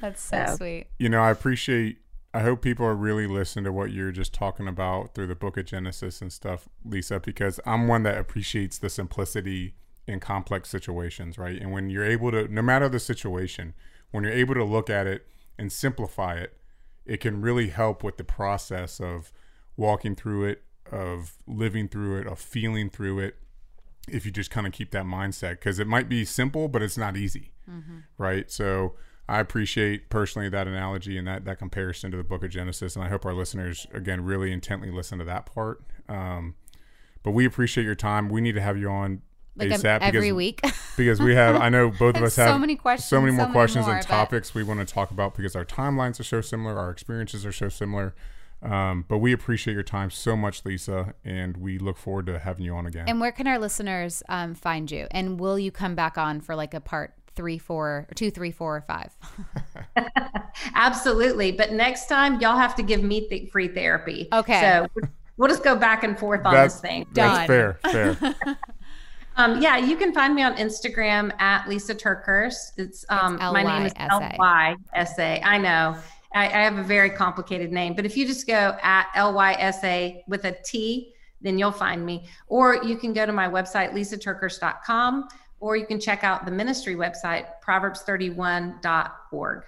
[0.00, 0.88] That's so, so sweet.
[0.98, 1.98] You know, I appreciate.
[2.34, 5.56] I hope people are really listening to what you're just talking about through the Book
[5.56, 9.76] of Genesis and stuff, Lysa, because I'm one that appreciates the simplicity
[10.08, 11.62] in complex situations, right?
[11.62, 13.74] And when you're able to, no matter the situation
[14.14, 15.26] when you're able to look at it
[15.58, 16.56] and simplify it,
[17.04, 19.32] it can really help with the process of
[19.76, 20.62] walking through it,
[20.92, 23.34] of living through it, of feeling through it.
[24.06, 26.96] If you just kind of keep that mindset, because it might be simple, but it's
[26.96, 27.98] not easy, mm-hmm.
[28.16, 28.48] right?
[28.52, 28.94] So
[29.28, 33.04] I appreciate personally that analogy and that that comparison to the Book of Genesis, and
[33.04, 35.82] I hope our listeners again really intently listen to that part.
[36.08, 36.54] Um,
[37.24, 38.28] but we appreciate your time.
[38.28, 39.22] We need to have you on
[39.56, 40.60] like ASAP every because, week.
[40.96, 43.46] because we have I know both of us have so many questions so many more
[43.46, 46.40] so questions more, and topics we want to talk about because our timelines are so
[46.40, 48.14] similar our experiences are so similar.
[48.62, 52.64] Um, but we appreciate your time so much Lysa and we look forward to having
[52.64, 53.04] you on again.
[53.06, 55.06] And where can our listeners um, find you?
[55.10, 58.50] And will you come back on for like a part three four or two three
[58.50, 59.14] four or five?
[60.74, 61.52] Absolutely.
[61.52, 64.28] But next time y'all have to give me th- free therapy.
[64.32, 64.60] Okay.
[64.60, 64.86] So
[65.36, 67.06] we'll just go back and forth on that's, this thing.
[67.12, 67.46] that's Done.
[67.46, 68.34] fair fair
[69.36, 72.78] Um, yeah, you can find me on Instagram at Lysa TerKeurst.
[72.78, 75.40] It's um, my name is L Y S A.
[75.42, 75.96] I know.
[76.34, 79.56] I, I, have a very complicated name, but if you just go at L Y
[79.58, 82.26] S A with a T, then you'll find me.
[82.48, 85.28] Or you can go to my website, lysaterkeurst.com,
[85.60, 89.64] or you can check out the ministry website, proverbs31.org.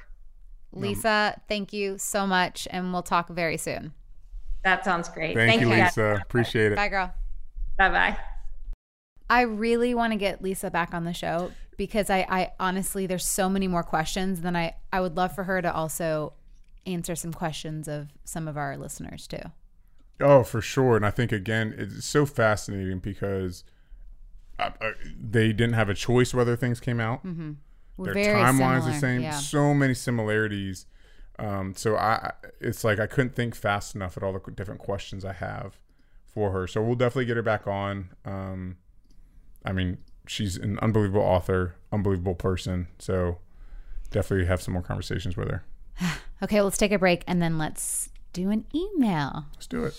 [0.75, 3.93] Lysa, thank you so much, and we'll talk very soon.
[4.65, 5.37] That sounds great.
[5.37, 6.21] Thank, thank you, Lysa.
[6.21, 6.77] Appreciate it.
[6.77, 7.15] Bye, girl.
[7.79, 8.19] Bye bye.
[9.29, 13.27] I really want to get Lysa back on the show because I, I honestly, there's
[13.27, 14.41] so many more questions.
[14.41, 16.33] than I, I would love for her to also
[16.87, 19.51] answer some questions of some of our listeners too.
[20.21, 20.97] Oh, for sure.
[20.97, 23.65] And I think, again, it's so fascinating because
[24.59, 27.25] uh, uh, they didn't have a choice whether things came out.
[27.25, 27.53] Mm-hmm.
[28.05, 29.23] Their timelines are the same.
[29.23, 29.33] Yeah.
[29.33, 30.87] So many similarities.
[31.39, 35.25] Um, so I, it's like I couldn't think fast enough at all the different questions
[35.25, 35.79] I have
[36.25, 36.67] for her.
[36.67, 38.11] So we'll definitely get her back on.
[38.25, 38.77] Um,
[39.67, 42.87] I mean, she's an unbelievable author, unbelievable person.
[42.99, 43.39] So
[44.11, 45.65] definitely have some more conversations with her.
[46.43, 49.47] Okay, let's take a break and then let's do an email.
[49.55, 49.95] Let's do it.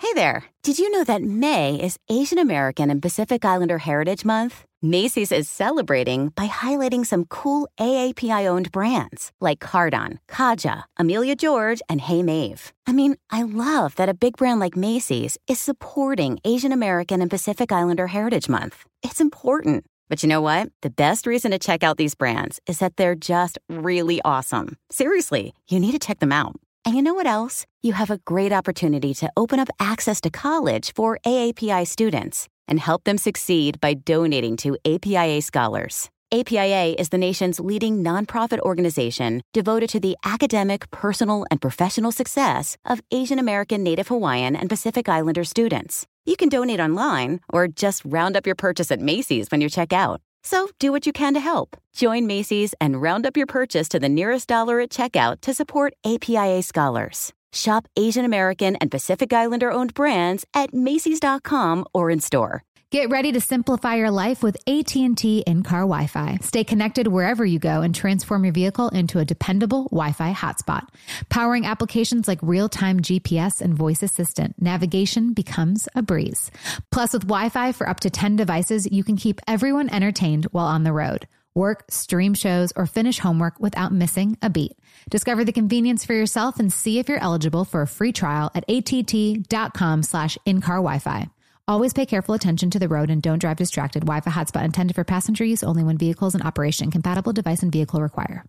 [0.00, 0.46] Hey there.
[0.64, 4.64] Did you know that May is Asian American and Pacific Islander Heritage Month?
[4.80, 11.82] Macy's is celebrating by highlighting some cool AAPI owned brands like Cardon, Kaja, Amelia George,
[11.88, 12.72] and Hey Mave.
[12.86, 17.28] I mean, I love that a big brand like Macy's is supporting Asian American and
[17.28, 18.84] Pacific Islander Heritage Month.
[19.02, 19.84] It's important.
[20.08, 20.68] But you know what?
[20.82, 24.76] The best reason to check out these brands is that they're just really awesome.
[24.92, 26.54] Seriously, you need to check them out.
[26.84, 27.66] And you know what else?
[27.82, 32.78] You have a great opportunity to open up access to college for AAPI students and
[32.78, 36.10] help them succeed by donating to APIA Scholars.
[36.30, 42.76] APIA is the nation's leading nonprofit organization devoted to the academic, personal, and professional success
[42.84, 46.06] of Asian American, Native Hawaiian, and Pacific Islander students.
[46.26, 49.90] You can donate online or just round up your purchase at Macy's when you check
[49.90, 50.20] out.
[50.42, 51.78] So do what you can to help.
[51.94, 55.94] Join Macy's and round up your purchase to the nearest dollar at checkout to support
[56.04, 57.32] APIA scholars.
[57.52, 62.64] Shop Asian American and Pacific Islander owned brands at macys.com or in store.
[62.90, 66.38] Get ready to simplify your life with AT&T in-car Wi-Fi.
[66.40, 70.88] Stay connected wherever you go and transform your vehicle into a dependable Wi-Fi hotspot.
[71.28, 76.50] Powering applications like real-time GPS and voice assistant, navigation becomes a breeze.
[76.90, 80.84] Plus with Wi-Fi for up to 10 devices, you can keep everyone entertained while on
[80.84, 81.28] the road.
[81.58, 84.78] Work, stream shows, or finish homework without missing a beat.
[85.10, 88.64] Discover the convenience for yourself and see if you're eligible for a free trial at
[88.68, 91.26] att.com slash in-car Wi-Fi.
[91.66, 94.04] Always pay careful attention to the road and don't drive distracted.
[94.04, 96.92] Wi-Fi hotspot intended for passenger use only when vehicles in operation.
[96.92, 98.44] Compatible device and vehicle require.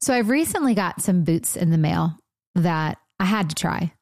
[0.00, 2.18] So I've recently got some boots in the mail
[2.56, 3.92] that I had to try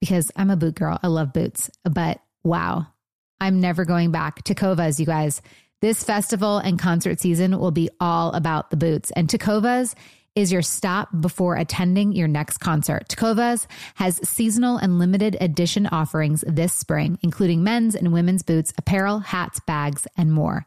[0.00, 0.98] because I'm a boot girl.
[1.02, 2.86] I love boots, but wow,
[3.38, 4.44] I'm never going back.
[4.44, 5.42] Tecovas, you guys.
[5.80, 9.12] This festival and concert season will be all about the boots.
[9.12, 9.94] And Tecovas
[10.34, 13.06] is your stop before attending your next concert.
[13.08, 19.20] Tecovas has seasonal and limited edition offerings this spring, including men's and women's boots, apparel,
[19.20, 20.66] hats, bags, and more.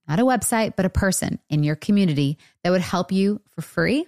[0.11, 4.05] Not a website, but a person in your community that would help you for free?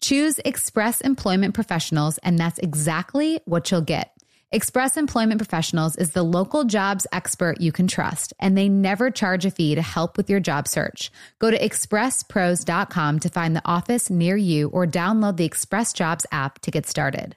[0.00, 4.14] Choose Express Employment Professionals, and that's exactly what you'll get.
[4.50, 9.44] Express Employment Professionals is the local jobs expert you can trust, and they never charge
[9.44, 11.12] a fee to help with your job search.
[11.38, 16.60] Go to expresspros.com to find the office near you or download the Express Jobs app
[16.60, 17.36] to get started.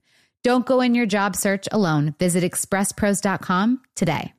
[0.43, 2.15] Don't go in your job search alone.
[2.19, 4.33] Visit expresspros.com today.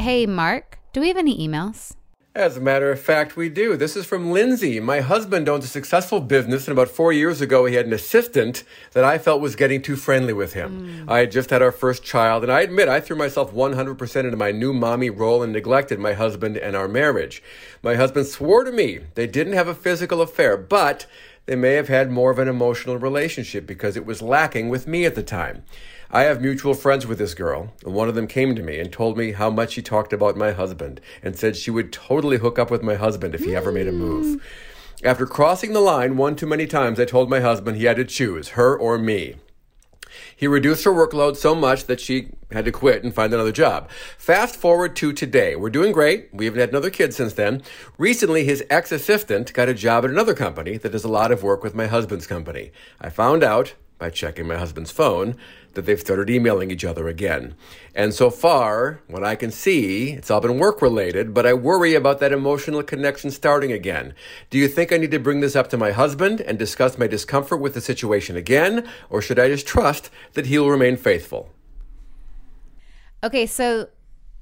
[0.00, 1.94] Hey, Mark, do we have any emails?
[2.34, 3.76] As a matter of fact, we do.
[3.76, 4.78] This is from Lindsay.
[4.78, 8.62] My husband owns a successful business, and about four years ago, he had an assistant
[8.92, 11.06] that I felt was getting too friendly with him.
[11.06, 11.10] Mm.
[11.10, 14.36] I had just had our first child, and I admit I threw myself 100% into
[14.36, 17.42] my new mommy role and neglected my husband and our marriage.
[17.82, 21.06] My husband swore to me they didn't have a physical affair, but
[21.46, 25.04] they may have had more of an emotional relationship because it was lacking with me
[25.04, 25.64] at the time.
[26.12, 28.92] I have mutual friends with this girl, and one of them came to me and
[28.92, 32.58] told me how much she talked about my husband and said she would totally hook
[32.58, 34.40] up with my husband if he ever made a move.
[34.40, 35.06] Hmm.
[35.06, 38.04] After crossing the line one too many times, I told my husband he had to
[38.04, 39.36] choose her or me.
[40.36, 43.88] He reduced her workload so much that she had to quit and find another job.
[44.18, 45.54] Fast forward to today.
[45.54, 46.28] We're doing great.
[46.32, 47.62] We haven't had another kid since then.
[47.98, 51.44] Recently, his ex assistant got a job at another company that does a lot of
[51.44, 52.72] work with my husband's company.
[53.00, 55.36] I found out by checking my husband's phone
[55.74, 57.54] that they've started emailing each other again.
[57.94, 61.94] And so far, what I can see, it's all been work related, but I worry
[61.94, 64.14] about that emotional connection starting again.
[64.50, 67.06] Do you think I need to bring this up to my husband and discuss my
[67.06, 71.50] discomfort with the situation again, or should I just trust that he will remain faithful?
[73.22, 73.88] Okay, so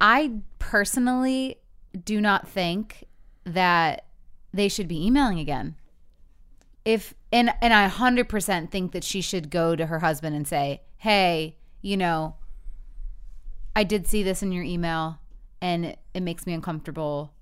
[0.00, 1.58] I personally
[2.04, 3.04] do not think
[3.44, 4.04] that
[4.52, 5.74] they should be emailing again.
[6.88, 10.80] If and and I 100% think that she should go to her husband and say,
[10.96, 12.36] "Hey, you know,
[13.76, 15.18] I did see this in your email
[15.60, 17.34] and it, it makes me uncomfortable.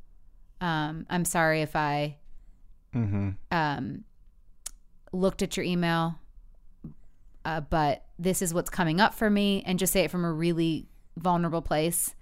[0.61, 2.17] Um, I'm sorry if I
[3.53, 4.03] um,
[5.13, 6.19] looked at your email,
[7.45, 10.33] uh, but this is what's coming up for me, and just say it from a
[10.33, 12.17] really vulnerable place.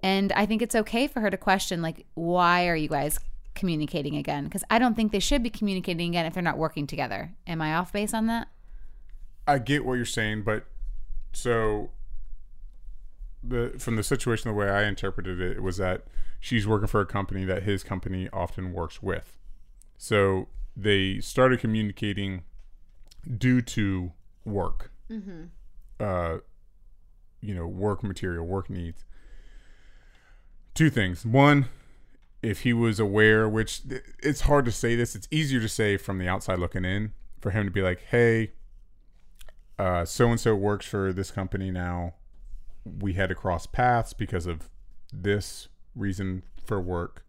[0.00, 3.18] And I think it's okay for her to question, like, why are you guys
[3.54, 4.44] communicating again?
[4.44, 7.32] Because I don't think they should be communicating again if they're not working together.
[7.46, 8.48] Am I off base on that?
[9.46, 10.66] I get what you're saying, but
[11.32, 11.90] so
[13.42, 16.04] the from the situation the way I interpreted it was that
[16.38, 19.36] she's working for a company that his company often works with.
[19.98, 22.42] So they started communicating
[23.38, 24.12] due to
[24.44, 24.90] work.
[26.00, 26.38] Uh,
[27.40, 29.04] you know, work material, work needs.
[30.74, 31.26] Two things.
[31.26, 31.66] One,
[32.42, 33.82] if he was aware, which
[34.20, 37.50] it's hard to say this, it's easier to say from the outside looking in for
[37.50, 38.50] him to be like, hey,
[39.78, 42.14] so and so works for this company now.
[42.84, 44.68] We had to cross paths because of
[45.12, 47.24] this reason for work.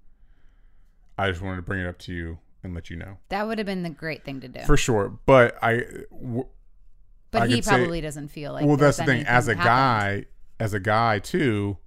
[1.17, 3.57] I just wanted to bring it up to you and let you know That would
[3.59, 4.61] have been the great thing to do.
[4.61, 5.19] for sure.
[5.25, 6.47] But I, w-
[7.29, 9.25] but I he could say- probably doesn't feel like well, that's the thing.
[9.27, 9.63] As a happened.
[9.65, 10.25] guy,
[10.59, 11.77] as a guy too,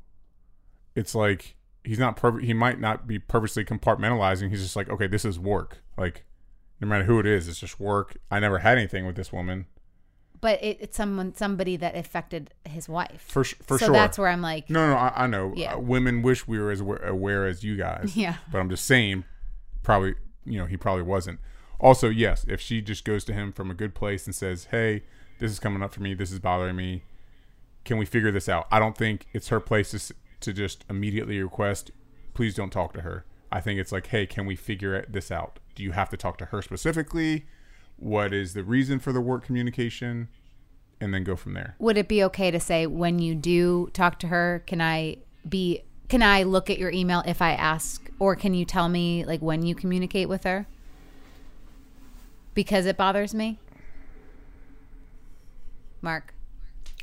[0.94, 1.56] it's like
[1.86, 2.44] he's not perfect.
[2.44, 4.50] He might not be purposely compartmentalizing.
[4.50, 5.78] He's just like, okay, this is work.
[5.96, 6.24] Like,
[6.80, 8.16] no matter who it is, it's just work.
[8.30, 9.66] I never had anything with this woman.
[10.40, 13.24] but it, it's someone somebody that affected his wife.
[13.26, 13.94] For for so sure.
[13.94, 15.52] that's where I'm like, No, no, I, I know.
[15.56, 15.74] Yeah.
[15.74, 18.14] Uh, women wish we were as aware, aware as you guys.
[18.16, 18.36] Yeah.
[18.52, 19.24] But I'm just saying,
[19.82, 20.14] probably,
[20.44, 21.40] you know, he probably wasn't.
[21.80, 25.02] Also, yes, if she just goes to him from a good place and says, "Hey,
[25.38, 26.14] this is coming up for me.
[26.14, 27.02] This is bothering me.
[27.84, 30.14] Can we figure this out?" I don't think it's her place to,
[30.46, 31.90] to just immediately request,
[32.34, 35.60] "Please don't talk to her." I think it's like, "Hey, can we figure this out?
[35.74, 37.46] Do you have to talk to her specifically?
[37.96, 40.28] What is the reason for the work communication?"
[41.00, 41.76] And then go from there.
[41.78, 45.82] would it be okay to say when you do talk to her, can I be
[46.08, 49.42] can I look at your email if I ask or can you tell me like
[49.42, 50.66] when you communicate with her?
[52.54, 53.58] Because it bothers me.
[56.00, 56.32] Mark.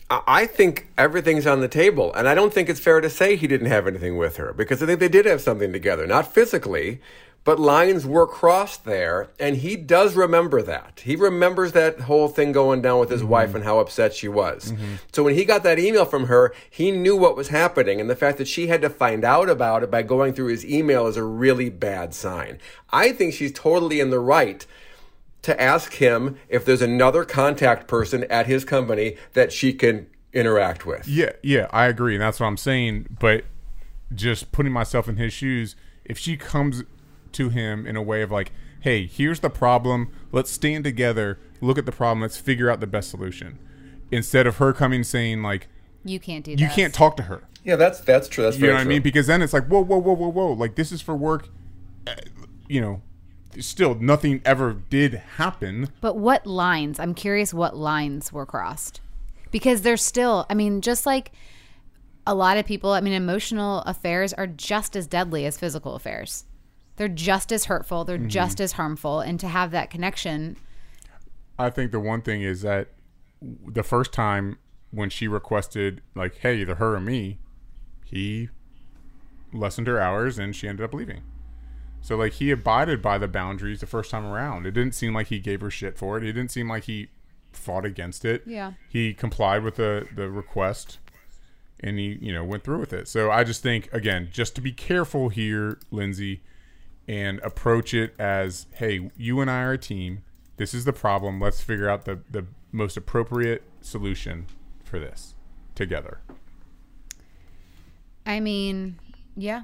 [0.09, 3.47] I think everything's on the table, and I don't think it's fair to say he
[3.47, 6.99] didn't have anything with her because I think they did have something together, not physically,
[7.43, 11.01] but lines were crossed there, and he does remember that.
[11.03, 13.31] He remembers that whole thing going down with his mm-hmm.
[13.31, 14.71] wife and how upset she was.
[14.71, 14.95] Mm-hmm.
[15.11, 18.15] So when he got that email from her, he knew what was happening, and the
[18.15, 21.17] fact that she had to find out about it by going through his email is
[21.17, 22.59] a really bad sign.
[22.91, 24.65] I think she's totally in the right
[25.43, 30.85] to ask him if there's another contact person at his company that she can interact
[30.85, 31.07] with.
[31.07, 33.07] Yeah, yeah, I agree, and that's what I'm saying.
[33.19, 33.45] But
[34.13, 35.75] just putting myself in his shoes,
[36.05, 36.83] if she comes
[37.33, 40.11] to him in a way of like, "Hey, here's the problem.
[40.31, 41.39] Let's stand together.
[41.61, 42.21] Look at the problem.
[42.21, 43.59] Let's figure out the best solution,"
[44.11, 45.67] instead of her coming saying like,
[46.03, 46.75] You can't do "You this.
[46.75, 48.43] can't talk to her." Yeah, that's that's true.
[48.43, 49.01] That's You know very what I mean?
[49.01, 51.49] Because then it's like, "Whoa, whoa, whoa, whoa, whoa!" Like this is for work.
[52.07, 52.13] Uh,
[52.67, 53.01] You know,
[53.59, 55.89] still nothing ever did happen.
[56.01, 56.99] But what lines?
[56.99, 59.01] I'm curious what lines were crossed.
[59.51, 61.31] Because there's still, I mean, just like
[62.25, 66.45] a lot of people, I mean, emotional affairs are just as deadly as physical affairs.
[66.95, 68.27] They're just as hurtful, they're mm-hmm.
[68.27, 69.19] just as harmful.
[69.19, 70.57] And to have that connection,
[71.57, 72.89] I think the one thing is that
[73.41, 74.57] the first time
[74.91, 77.39] when she requested, like, hey, either her or me,
[78.05, 78.49] he
[79.51, 81.21] lessened her hours and she ended up leaving.
[82.03, 84.65] So, like, he abided by the boundaries the first time around.
[84.65, 86.23] It didn't seem like he gave her shit for it.
[86.23, 87.07] It didn't seem like he
[87.53, 88.43] fought against it.
[88.45, 88.73] Yeah.
[88.89, 90.99] He complied with the, the request
[91.79, 93.07] and he, you know, went through with it.
[93.07, 96.41] So, I just think, again, just to be careful here, Lindsay,
[97.07, 100.23] and approach it as, hey, you and I are a team.
[100.57, 101.39] This is the problem.
[101.39, 104.47] Let's figure out the, the most appropriate solution
[104.83, 105.35] for this
[105.73, 106.19] together.
[108.25, 108.99] I mean,
[109.37, 109.63] yeah,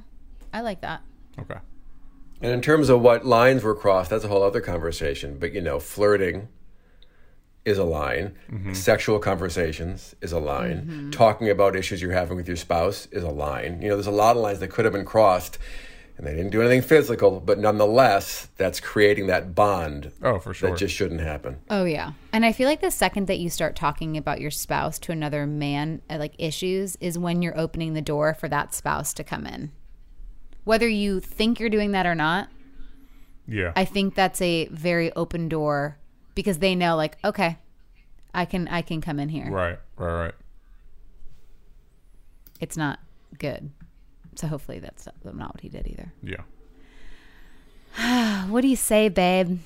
[0.54, 1.02] I like that.
[1.38, 1.60] Okay.
[2.42, 5.38] And in terms of what lines were crossed, that's a whole other conversation.
[5.40, 6.48] But you know, flirting
[7.66, 8.36] is a line.
[8.74, 11.10] Sexual conversations is a line.
[11.12, 13.82] Talking about issues you're having with your spouse is a line.
[13.82, 15.58] You know, there's a lot of lines that could have been crossed,
[16.18, 20.70] and they didn't do anything physical, but nonetheless, that's creating that bond Oh, for sure.
[20.72, 21.58] that just shouldn't happen.
[21.70, 22.14] Oh yeah.
[22.34, 25.46] And I feel like the second that you start talking about your spouse to another
[25.46, 29.46] man, uh, like issues, is when you're opening the door for that spouse to come
[29.46, 29.72] in.
[30.70, 32.48] Whether you think you're doing that or not,
[33.48, 33.74] yeah.
[33.76, 35.98] I think that's a very open door
[36.36, 37.58] because they know like, okay,
[38.36, 39.50] I can I can come in here.
[39.50, 39.80] right.
[39.98, 40.26] Right.
[40.26, 40.34] Right.
[42.60, 43.00] It's not
[43.40, 43.72] good.
[44.36, 46.14] So hopefully that's not what he did either.
[46.22, 46.44] Yeah.
[48.52, 49.58] What do you say, babe?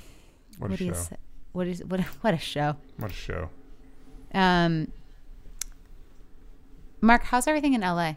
[0.57, 0.99] What, What a do you show.
[1.01, 1.17] say?
[1.51, 2.77] What is what what a show.
[2.95, 3.49] What a show.
[4.33, 4.87] Um
[7.01, 8.13] Mark, how's everything in LA?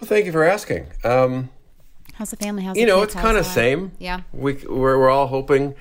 [0.00, 0.86] Well, thank you for asking.
[1.04, 1.50] Um,
[2.14, 2.62] How's the family?
[2.64, 3.14] How's you the know, kids?
[3.14, 3.92] it's kind of same.
[3.98, 4.20] Yeah.
[4.32, 5.74] We we're, we're all hoping,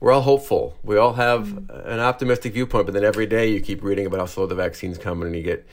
[0.00, 0.76] we're all hopeful.
[0.82, 1.88] We all have Mm-hmm.
[1.90, 4.98] an optimistic viewpoint, but then every day you keep reading about how slow the vaccine's
[4.98, 5.66] coming, and you get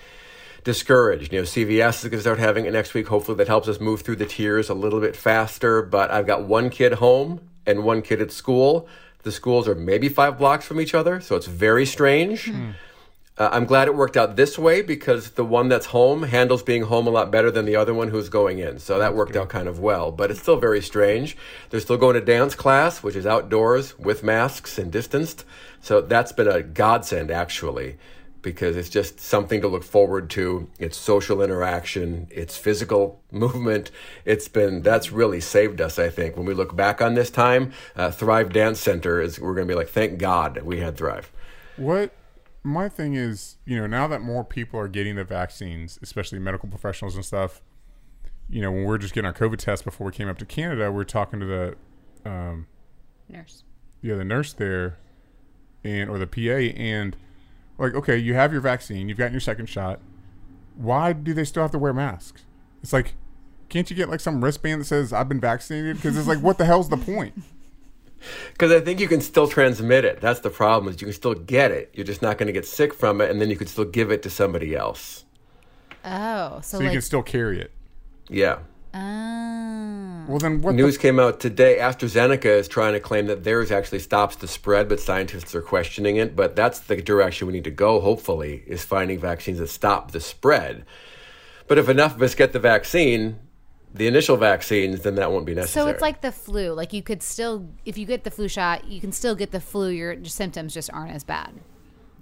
[0.64, 1.32] discouraged.
[1.32, 3.08] You know, CVS is going to start having it next week.
[3.08, 5.82] Hopefully, that helps us move through the tiers a little bit faster.
[5.82, 8.88] But I've got one kid home and one kid at school.
[9.24, 12.52] The schools are maybe five blocks from each other, so it's very strange.
[13.40, 16.84] Uh, I'm glad it worked out this way because the one that's home handles being
[16.84, 18.80] home a lot better than the other one who's going in.
[18.80, 21.38] So that worked out kind of well, but it's still very strange.
[21.70, 25.46] They're still going to dance class, which is outdoors with masks and distanced.
[25.80, 27.98] So that's been a godsend, actually,
[28.42, 30.70] because it's just something to look forward to.
[30.78, 33.90] It's social interaction, it's physical movement.
[34.26, 36.36] It's been, that's really saved us, I think.
[36.36, 39.72] When we look back on this time, uh, Thrive Dance Center is, we're going to
[39.72, 41.32] be like, thank God we had Thrive.
[41.78, 42.12] What
[42.64, 46.68] my thing is, you know, now that more people are getting the vaccines, especially medical
[46.70, 47.62] professionals and stuff,
[48.49, 50.91] you know, when we're just getting our COVID test before we came up to Canada,
[50.91, 51.76] we're talking to the,
[52.30, 52.68] um,
[53.30, 53.64] Nurse.
[54.01, 54.97] yeah, the nurse there,
[55.84, 57.16] and or the PA, and
[57.78, 59.99] like, okay, you have your vaccine, you've gotten your second shot.
[60.76, 62.43] Why do they still have to wear masks?
[62.82, 63.14] It's like,
[63.70, 65.97] can't you get like some wristband that says I've been vaccinated?
[65.97, 67.41] Because it's like, what the hell's the point?
[68.51, 70.22] Because I think you can still transmit it.
[70.22, 70.93] That's the problem.
[70.93, 71.91] Is you can still get it.
[71.93, 74.11] You're just not going to get sick from it, and then you could still give
[74.11, 75.26] it to somebody else.
[76.03, 77.72] Oh, so, So you can still carry it.
[78.30, 78.59] Yeah.
[78.93, 80.26] oh.
[80.28, 80.76] Well, then what?
[80.76, 81.78] News the, came out today.
[81.80, 86.17] AstraZeneca is trying to claim that theirs actually stops the spread, but scientists are questioning
[86.17, 86.36] it.
[86.36, 87.99] But that's the direction we need to go.
[87.99, 90.86] Hopefully, is finding vaccines that stop the spread.
[91.67, 93.39] But if enough of us get the vaccine,
[93.94, 95.86] the initial vaccines, then that won't be necessary.
[95.86, 96.74] So it's like the flu.
[96.74, 99.60] Like you could still, if you get the flu shot, you can still get the
[99.60, 99.90] flu.
[99.90, 101.54] Your symptoms just aren't as bad.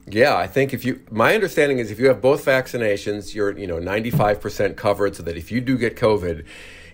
[0.09, 3.68] Yeah, I think if you, my understanding is if you have both vaccinations, you're you
[3.68, 6.45] know 95% covered, so that if you do get COVID,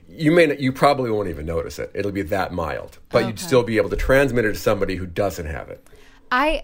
[0.10, 1.92] you may not, you probably won't even notice it.
[1.94, 5.06] It'll be that mild, but you'd still be able to transmit it to somebody who
[5.06, 5.88] doesn't have it.
[6.32, 6.64] I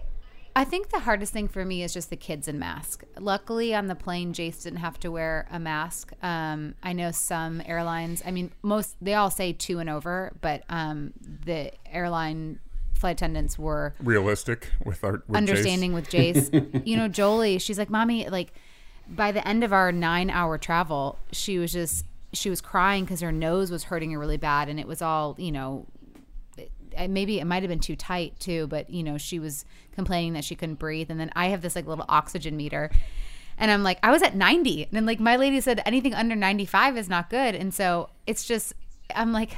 [0.56, 3.04] I think the hardest thing for me is just the kids in mask.
[3.18, 6.12] Luckily, on the plane, Jace didn't have to wear a mask.
[6.22, 8.22] Um, I know some airlines.
[8.26, 11.12] I mean, most they all say two and over, but um,
[11.44, 12.58] the airline
[12.94, 15.94] flight attendants were realistic with our with understanding Jace.
[15.94, 16.82] with Jace.
[16.86, 18.52] you know, Jolie, she's like, "Mommy, like
[19.08, 23.32] by the end of our 9-hour travel, she was just she was crying cuz her
[23.32, 25.86] nose was hurting her really bad and it was all, you know,
[27.08, 30.44] maybe it might have been too tight too, but you know, she was complaining that
[30.44, 32.90] she couldn't breathe and then I have this like little oxygen meter
[33.58, 34.84] and I'm like, I was at 90.
[34.84, 37.54] And then like my lady said anything under 95 is not good.
[37.54, 38.72] And so it's just
[39.14, 39.50] I'm like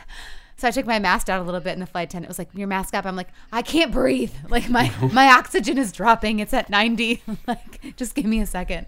[0.57, 2.39] so I took my mask down a little bit and the flight attendant It was
[2.39, 3.05] like, Your mask up.
[3.07, 4.33] I'm like, I can't breathe.
[4.49, 6.41] Like my my oxygen is dropping.
[6.41, 7.23] It's at 90.
[7.47, 8.87] like, just give me a second.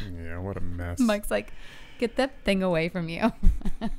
[0.00, 0.98] Yeah, what a mess.
[1.00, 1.52] Mike's like,
[1.98, 3.32] get that thing away from you.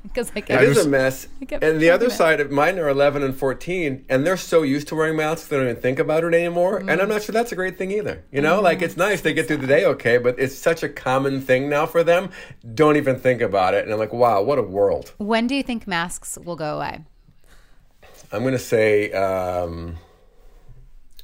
[0.04, 1.28] Because I It kept, is just- a mess.
[1.62, 4.96] And the other side of mine are 11 and 14, and they're so used to
[4.96, 6.78] wearing masks they don't even think about it anymore.
[6.78, 7.02] And Mm.
[7.02, 8.24] I'm not sure that's a great thing either.
[8.32, 10.90] You know, like it's nice they get through the day okay, but it's such a
[10.90, 12.30] common thing now for them.
[12.76, 13.84] Don't even think about it.
[13.86, 15.14] And I'm like, wow, what a world.
[15.18, 17.00] when do you think masks will go away?
[18.32, 19.96] I'm going to say, um,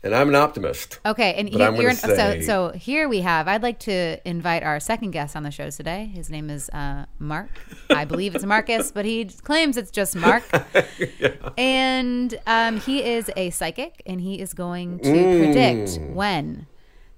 [0.03, 0.99] and I'm an optimist.
[1.05, 3.47] Okay, and But you, I'm say- so so here we have.
[3.47, 6.05] I'd like to invite our second guest on the show today.
[6.13, 7.49] His name is uh, Mark.
[7.89, 10.43] I believe it's Marcus, but he claims it's just Mark.
[11.57, 15.39] And um, he is a psychic, and he is going to Mm.
[15.43, 16.67] predict when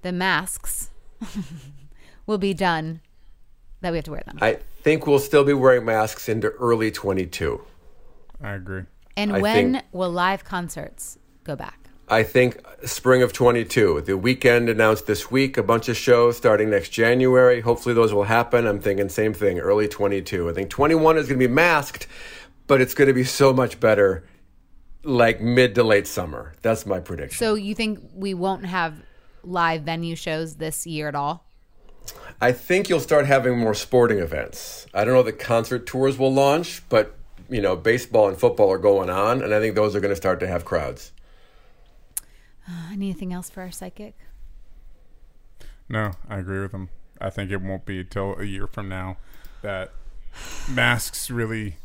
[0.02, 0.90] the masks
[2.26, 3.00] will be done
[3.80, 6.90] that we have to wear them, I think we'll still be wearing masks into early
[6.90, 7.64] 22.
[8.42, 8.82] I agree.
[9.16, 11.81] and I when think- will live concerts go back?
[12.12, 14.02] I think spring of 22.
[14.02, 17.62] The Weeknd announced this week a bunch of shows starting next January.
[17.62, 18.66] Hopefully those will happen.
[18.66, 20.50] I'm thinking same thing, early 22.
[20.50, 22.06] I think 21 is going to be masked,
[22.66, 24.24] but it's going to be so much better
[25.02, 26.52] like mid to late summer.
[26.60, 27.38] That's my prediction.
[27.38, 29.00] So you think we won't have
[29.42, 31.46] live venue shows this year at all?
[32.42, 34.86] I think you'll start having more sporting events.
[34.92, 37.16] I don't know that concert tours will launch, but
[37.48, 40.16] you know, baseball and football are going on, and I think those are going to
[40.16, 41.12] start to have crowds.
[42.72, 44.14] Uh, anything else for our psychic?
[45.88, 46.88] No, I agree with him.
[47.20, 49.18] I think it won't be till a year from now
[49.60, 49.92] that
[50.70, 51.76] masks really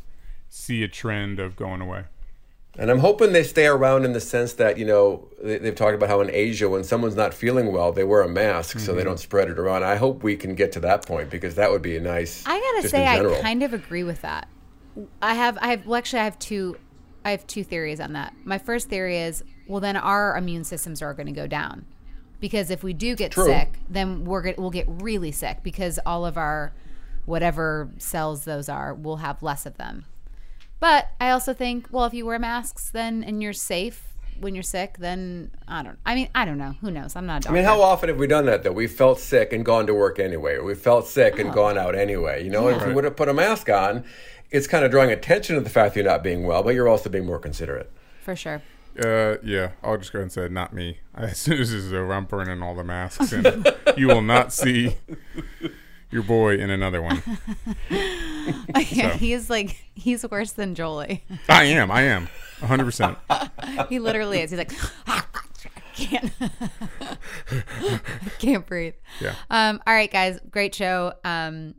[0.48, 2.04] see a trend of going away.
[2.78, 5.94] And I'm hoping they stay around in the sense that, you know, they, have talked
[5.94, 8.86] about how in Asia, when someone's not feeling well, they wear a mask mm-hmm.
[8.86, 9.08] so they mm-hmm.
[9.08, 9.84] don't spread it around.
[9.84, 12.44] I hope we can get to that point because that would be a nice.
[12.46, 14.48] I gotta say, I kind of agree with that.
[15.20, 16.76] I have, I have, well, actually, I have two,
[17.24, 18.32] I have two theories on that.
[18.44, 21.84] My first theory is, well, then our immune systems are going to go down
[22.40, 23.44] because if we do get True.
[23.44, 26.72] sick, then we're get, we'll get really sick because all of our
[27.26, 30.06] whatever cells those are, we'll have less of them.
[30.80, 34.04] But I also think, well, if you wear masks, then and you're safe
[34.40, 35.98] when you're sick, then I don't.
[36.06, 36.76] I mean, I don't know.
[36.80, 37.16] Who knows?
[37.16, 37.48] I'm not.
[37.48, 38.72] I mean, how often have we done that though?
[38.72, 41.40] We felt sick and gone to work anyway, or we felt sick oh.
[41.40, 42.44] and gone out anyway.
[42.44, 42.80] You know, yeah.
[42.80, 44.04] if you would have put a mask on,
[44.50, 46.88] it's kind of drawing attention to the fact that you're not being well, but you're
[46.88, 47.90] also being more considerate.
[48.22, 48.62] For sure.
[48.98, 50.98] Uh, yeah, I'll just go ahead and say not me.
[51.14, 54.52] As soon as this is over, I'm burning all the masks, and you will not
[54.52, 54.96] see
[56.10, 57.22] your boy in another one.
[57.90, 59.18] yeah, so.
[59.18, 61.24] he's like he's worse than Jolie.
[61.48, 61.90] I am.
[61.90, 62.28] I am.
[62.60, 62.84] 100.
[62.84, 63.18] percent
[63.88, 64.50] He literally is.
[64.50, 64.72] He's like,
[65.06, 65.22] I
[65.94, 66.32] can't,
[67.50, 68.94] I can't breathe.
[69.20, 69.34] Yeah.
[69.50, 69.80] Um.
[69.86, 70.40] All right, guys.
[70.50, 71.14] Great show.
[71.24, 71.74] Um.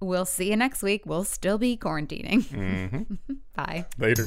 [0.00, 1.02] We'll see you next week.
[1.06, 2.44] We'll still be quarantining.
[2.44, 3.34] Mm-hmm.
[3.56, 3.86] Bye.
[3.98, 4.26] Later.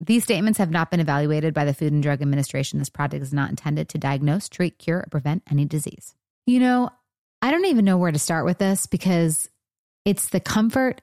[0.00, 2.78] These statements have not been evaluated by the Food and Drug Administration.
[2.78, 6.14] This product is not intended to diagnose, treat, cure, or prevent any disease.
[6.46, 6.90] You know,
[7.42, 9.50] I don't even know where to start with this because
[10.06, 11.02] it's the comfort,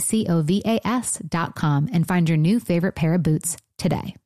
[0.00, 4.16] C O V A S.com, and find your new favorite pair of boots today.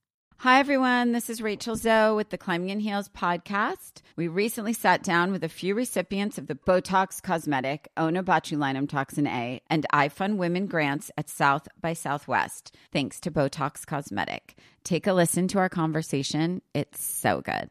[0.40, 1.12] Hi, everyone.
[1.12, 4.02] This is Rachel Zoe with the Climbing in Heels podcast.
[4.16, 9.62] We recently sat down with a few recipients of the Botox Cosmetic, Onabotulinum Toxin A,
[9.70, 14.58] and iFund Women grants at South by Southwest, thanks to Botox Cosmetic.
[14.84, 16.60] Take a listen to our conversation.
[16.74, 17.70] It's so good.